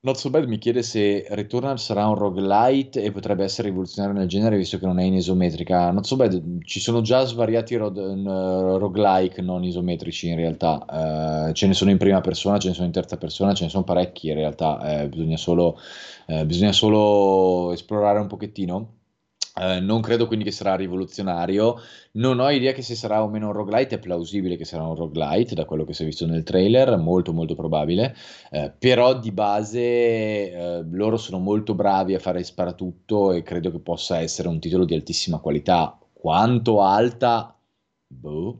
[0.05, 4.27] Not So Bad mi chiede se Returnal sarà un roguelite e potrebbe essere rivoluzionario nel
[4.27, 5.89] genere visto che non è in isometrica.
[5.89, 11.65] Not So Bad, ci sono già svariati uh, roguelike non isometrici in realtà, uh, ce
[11.65, 14.27] ne sono in prima persona, ce ne sono in terza persona, ce ne sono parecchi
[14.27, 15.79] in realtà, uh, bisogna, solo,
[16.45, 18.89] bisogna solo esplorare un pochettino.
[19.57, 21.77] Uh, non credo quindi che sarà rivoluzionario.
[22.13, 23.95] Non ho idea che se sarà o meno un roguelite.
[23.95, 27.31] È plausibile che sarà un roguelite, da quello che si è visto nel trailer, molto
[27.31, 28.13] molto probabile.
[28.51, 33.79] Uh, però di base uh, loro sono molto bravi a fare sparatutto e credo che
[33.79, 35.97] possa essere un titolo di altissima qualità.
[36.11, 37.57] Quanto alta?
[38.07, 38.59] Boh.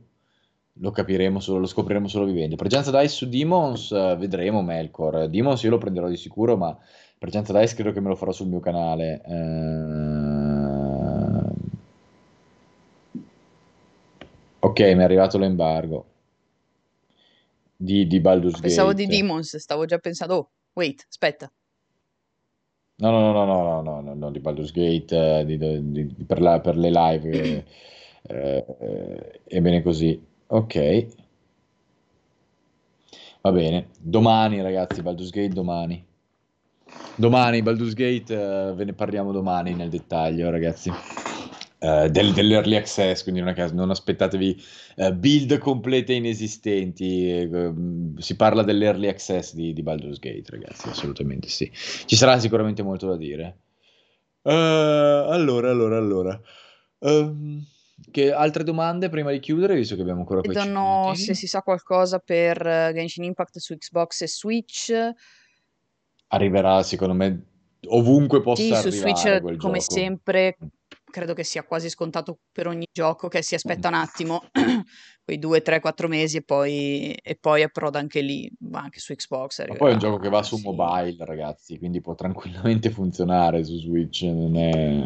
[0.78, 2.56] Lo capiremo solo, lo scopriremo solo vivendo.
[2.56, 5.28] Presenza Dice su Demons, vedremo Melkor.
[5.28, 6.76] Demons io lo prenderò di sicuro, ma
[7.18, 9.22] Presenza Dice credo che me lo farò sul mio canale.
[14.66, 16.06] Ok, mi è arrivato l'embargo
[17.76, 19.06] di, di Baldur's Pensavo Gate.
[19.06, 21.48] di Demons, stavo già pensando, oh, wait, aspetta.
[22.96, 26.40] No, no, no, no, no, no, no, no di Baldur's Gate, eh, di, di, per,
[26.40, 27.64] la, per, le live, eh,
[28.22, 30.20] eh, è bene così.
[30.48, 31.06] Ok.
[33.42, 36.04] Va bene, domani ragazzi, Baldur's Gate domani.
[37.14, 40.90] Domani, Baldur's Gate, uh, ve ne parliamo domani nel dettaglio ragazzi.
[41.78, 44.64] Uh, del, dell'early access, quindi non, caso, non aspettatevi
[44.96, 47.48] uh, build complete inesistenti.
[47.52, 51.70] Uh, si parla dell'early access di, di, Baldur's Gate, ragazzi, assolutamente sì.
[51.72, 53.58] Ci sarà sicuramente molto da dire.
[54.42, 56.40] allora, allora, allora.
[57.00, 57.62] Um,
[58.10, 60.54] che altre domande prima di chiudere, visto che abbiamo ancora qui.
[60.54, 62.58] Chiedono se si sa qualcosa per
[62.94, 64.92] Genshin Impact su Xbox e Switch.
[66.28, 67.44] Arriverà, secondo me,
[67.88, 68.90] ovunque possa sì, arrivare.
[68.90, 69.92] Su Switch, come gioco.
[69.92, 70.56] sempre,
[71.10, 74.42] credo che sia quasi scontato per ogni gioco che si aspetta un attimo,
[75.24, 79.14] quei due, tre, quattro mesi e poi, e poi approda anche lì, ma anche su
[79.14, 79.66] Xbox.
[79.66, 80.64] Ma poi è un gioco che va su sì.
[80.64, 84.22] mobile, ragazzi, quindi può tranquillamente funzionare su Switch.
[84.22, 85.02] Non è...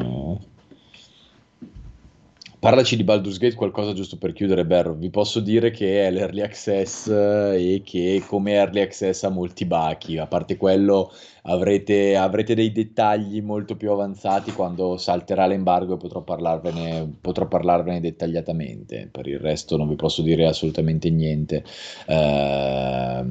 [2.61, 4.93] Parlaci di Baldur's Gate, qualcosa giusto per chiudere, Berro.
[4.93, 9.65] Vi posso dire che è l'early access eh, e che come early access ha molti
[9.65, 10.19] bachi.
[10.19, 11.11] A parte quello,
[11.45, 17.99] avrete, avrete dei dettagli molto più avanzati quando salterà l'embargo e potrò parlarvene, potrò parlarvene
[17.99, 19.09] dettagliatamente.
[19.11, 21.65] Per il resto non vi posso dire assolutamente niente.
[22.09, 23.25] Uh,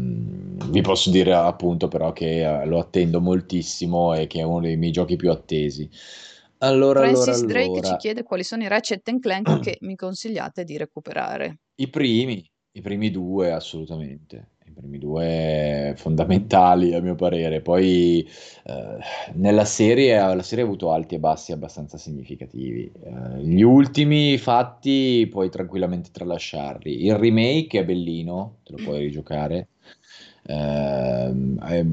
[0.71, 4.75] vi posso dire appunto però che uh, lo attendo moltissimo e che è uno dei
[4.75, 5.87] miei giochi più attesi.
[6.59, 7.87] Allora, Francis allora, Drake allora.
[7.87, 11.59] ci chiede quali sono i Ratchet Clank che mi consigliate di recuperare.
[11.75, 17.61] I primi, i primi due assolutamente, i primi due fondamentali a mio parere.
[17.61, 18.27] Poi
[18.63, 18.97] eh,
[19.35, 22.91] nella serie, la serie ha avuto alti e bassi abbastanza significativi.
[22.91, 27.05] Eh, gli ultimi fatti puoi tranquillamente tralasciarli.
[27.05, 29.69] Il remake è bellino, te lo puoi rigiocare.
[30.49, 31.85] Eh,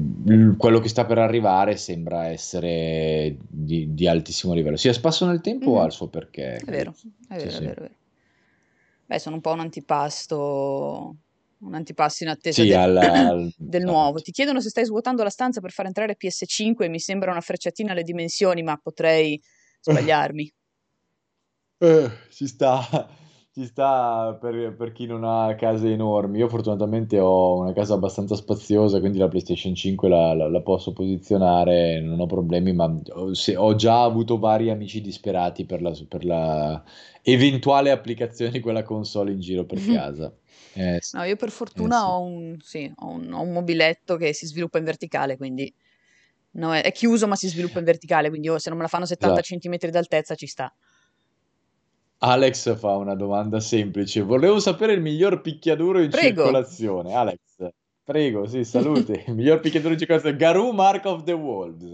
[0.57, 4.77] quello che sta per arrivare sembra essere di, di altissimo livello.
[4.77, 6.55] Si è spasso nel tempo o ha il suo perché?
[6.55, 6.95] È vero,
[7.29, 7.95] è vero, sì, è, vero, è vero.
[9.05, 11.15] Beh, sono un po' un antipasto
[11.59, 14.19] un antipasto in attesa sì, del, al, al, del nuovo.
[14.19, 17.41] Ti chiedono se stai svuotando la stanza per far entrare PS5 e mi sembra una
[17.41, 19.39] frecciatina alle dimensioni, ma potrei
[19.81, 20.51] sbagliarmi.
[21.77, 23.07] Eh, ci sta
[23.57, 26.37] ci sta per, per, chi non ha case enormi.
[26.37, 30.93] Io fortunatamente ho una casa abbastanza spaziosa, quindi la PlayStation 5 la, la, la posso
[30.93, 35.91] posizionare, non ho problemi, ma ho, se, ho già avuto vari amici disperati per la,
[36.07, 36.83] per la,
[37.23, 40.31] eventuale applicazione di quella console in giro per casa.
[40.73, 42.05] Eh, no, io per fortuna eh, sì.
[42.05, 45.73] Ho, un, sì, ho, un, ho, un, mobiletto che si sviluppa in verticale, quindi
[46.51, 48.89] no, è, è, chiuso ma si sviluppa in verticale, quindi io, se non me la
[48.89, 49.59] fanno 70 esatto.
[49.59, 50.71] cm d'altezza ci sta.
[52.19, 54.21] Alex fa una domanda semplice.
[54.21, 56.41] Volevo sapere il miglior picchiaduro in Prego.
[56.41, 57.13] circolazione.
[57.13, 57.39] Alex,
[58.03, 59.25] prego, sì, salute.
[59.27, 60.35] il miglior picchiaduro in circolazione.
[60.35, 61.85] Garou Mark of the Wolves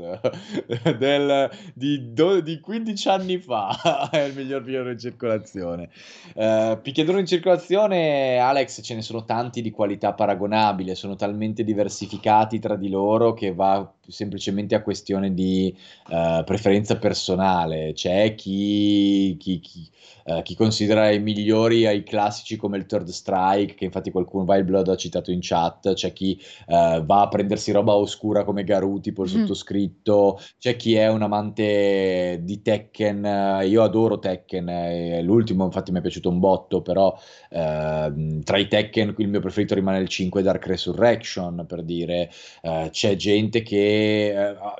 [0.98, 5.90] del, di, do, di, 15 anni fa è il miglior picchiaduro in circolazione.
[6.36, 12.60] Uh, picchiaduro in circolazione, Alex, ce ne sono tanti di qualità paragonabile, sono talmente diversificati
[12.60, 15.76] tra di loro che va semplicemente a questione di
[16.10, 17.93] uh, preferenza personale.
[17.93, 19.89] C'è chi, chi, chi
[20.26, 24.66] eh, chi considera i migliori ai classici come il Third Strike, che infatti qualcuno, Wild
[24.66, 28.99] Blood ha citato in chat, c'è chi eh, va a prendersi roba oscura come Garou,
[28.99, 29.39] tipo il mm.
[29.41, 35.99] sottoscritto, c'è chi è un amante di Tekken, io adoro Tekken, eh, l'ultimo infatti mi
[35.99, 37.18] è piaciuto un botto, però
[37.49, 42.30] ehm, tra i Tekken il mio preferito rimane il 5 Dark Resurrection, per dire,
[42.62, 43.93] c'è gente che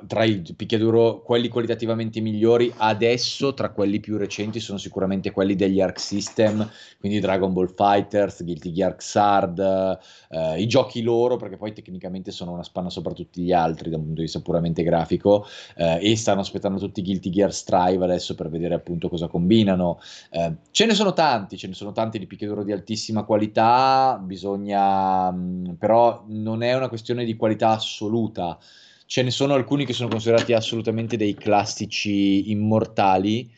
[0.06, 5.80] tra i picchiaduro, quelli qualitativamente migliori, adesso tra quelli più recenti sono sicuramente quelli degli
[5.80, 9.98] Arc System, quindi Dragon Ball Fighters, Guilty Gear Xrd,
[10.30, 13.96] eh, i giochi loro, perché poi tecnicamente sono una spanna sopra tutti gli altri da
[13.96, 15.46] un punto di vista puramente grafico,
[15.76, 19.98] eh, e stanno aspettando tutti i Guilty Gear Strive adesso per vedere appunto cosa combinano.
[20.30, 25.30] Eh, ce ne sono tanti, ce ne sono tanti di picchiaduro di altissima qualità, bisogna,
[25.30, 28.58] mh, mm, però non è una questione di qualità assoluta.
[29.06, 33.50] Ce ne sono alcuni che sono considerati assolutamente dei classici immortali,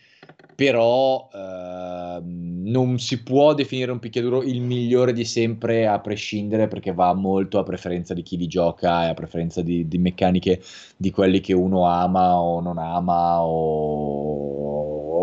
[0.57, 6.93] però eh, non si può definire un picchiaduro il migliore di sempre a prescindere perché
[6.93, 10.63] va molto a preferenza di chi li gioca e a preferenza di, di meccaniche
[10.97, 14.66] di quelli che uno ama o non ama o,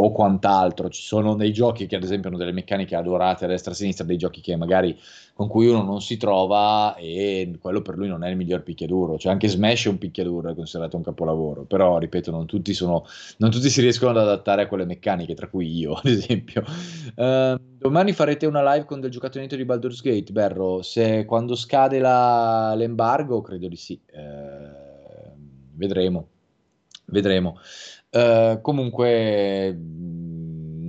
[0.05, 0.89] o, quant'altro.
[0.89, 3.77] Ci sono dei giochi che ad esempio hanno delle meccaniche adorate a destra e a
[3.77, 4.97] sinistra, dei giochi che magari
[5.33, 9.17] con cui uno non si trova e quello per lui non è il miglior picchiaduro.
[9.17, 13.05] Cioè anche Smash è un picchiaduro, è considerato un capolavoro, però ripeto, non tutti, sono,
[13.37, 16.63] non tutti si riescono ad adattare a quelle meccaniche, tra cui io ad esempio.
[17.15, 21.99] Uh, domani farete una live con del giocatore di Baldur's Gate, Berro, se quando scade
[21.99, 23.99] la, l'embargo credo di sì.
[24.11, 24.83] Uh,
[25.75, 26.27] vedremo,
[27.05, 27.57] vedremo.
[28.14, 29.76] Uh, comunque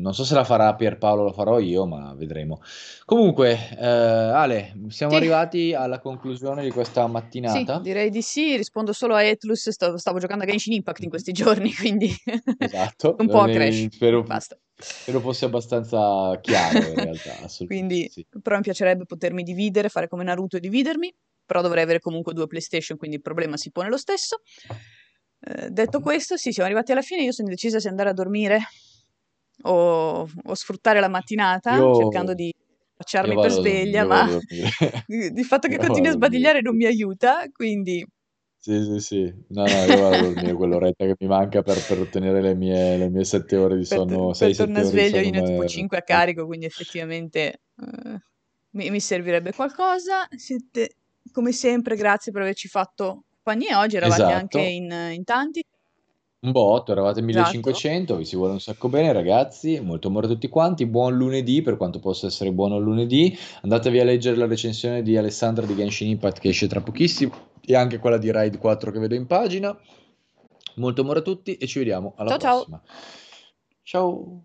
[0.04, 2.60] non so se la farà Pierpaolo, lo farò io, ma vedremo.
[3.06, 5.18] Comunque, eh, Ale, siamo Sì.
[5.18, 7.78] arrivati alla conclusione di questa Sì, mattinata.
[7.80, 8.54] direi di sì.
[8.54, 9.70] Rispondo solo a Etlus.
[9.70, 12.14] Stavo, stavo giocando a Genshin Impact in questi giorni, quindi
[12.58, 13.88] Esatto, un po' a eh, Crash.
[13.92, 14.58] spero, Basta.
[14.76, 18.26] spero fosse abbastanza chiaro in realtà, Quindi, sì.
[18.42, 21.14] però mi piacerebbe potermi dividere, fare come Naruto e dividermi,
[21.46, 24.42] però dovrei avere comunque due PlayStation, quindi il problema si pone lo stesso.
[25.46, 27.22] Eh, detto questo, sì, siamo arrivati alla fine.
[27.22, 28.60] Io sono decisa se andare a dormire
[29.62, 32.52] o, o sfruttare la mattinata, Io, cercando di
[32.96, 34.26] facciarmi per sveglia, ma
[35.06, 38.04] di fatto che Io continui a sbadigliare non mi aiuta, quindi
[38.58, 39.34] Sì, sì, sì.
[39.48, 42.96] No, no, io vado a dormire quell'oretta che mi manca per, per ottenere le mie,
[42.96, 45.64] le mie sette ore di per, sonno, per 6-7 tornare sveglio io ne ho tipo
[45.66, 48.18] 5 a carico, quindi effettivamente eh,
[48.70, 50.26] mi, mi servirebbe qualcosa.
[50.34, 50.96] Siete,
[51.32, 54.72] come sempre, grazie per averci fatto compagnia oggi, eravate anche Esatto.
[54.72, 55.62] in, in tanti.
[56.44, 57.52] Un botto, eravate Esatto.
[57.52, 61.62] 1500, vi si vuole un sacco bene ragazzi, molto amore a tutti quanti, buon lunedì
[61.62, 66.08] per quanto possa essere buono lunedì, andatevi a leggere la recensione di Alessandra di Genshin
[66.08, 67.32] Impact che esce tra pochissimo
[67.64, 69.74] e anche quella di Raid 4 che vedo in pagina,
[70.76, 72.54] molto amore a tutti e ci vediamo alla Ciao ciao!
[72.56, 72.82] prossima.
[73.82, 74.44] Ciao!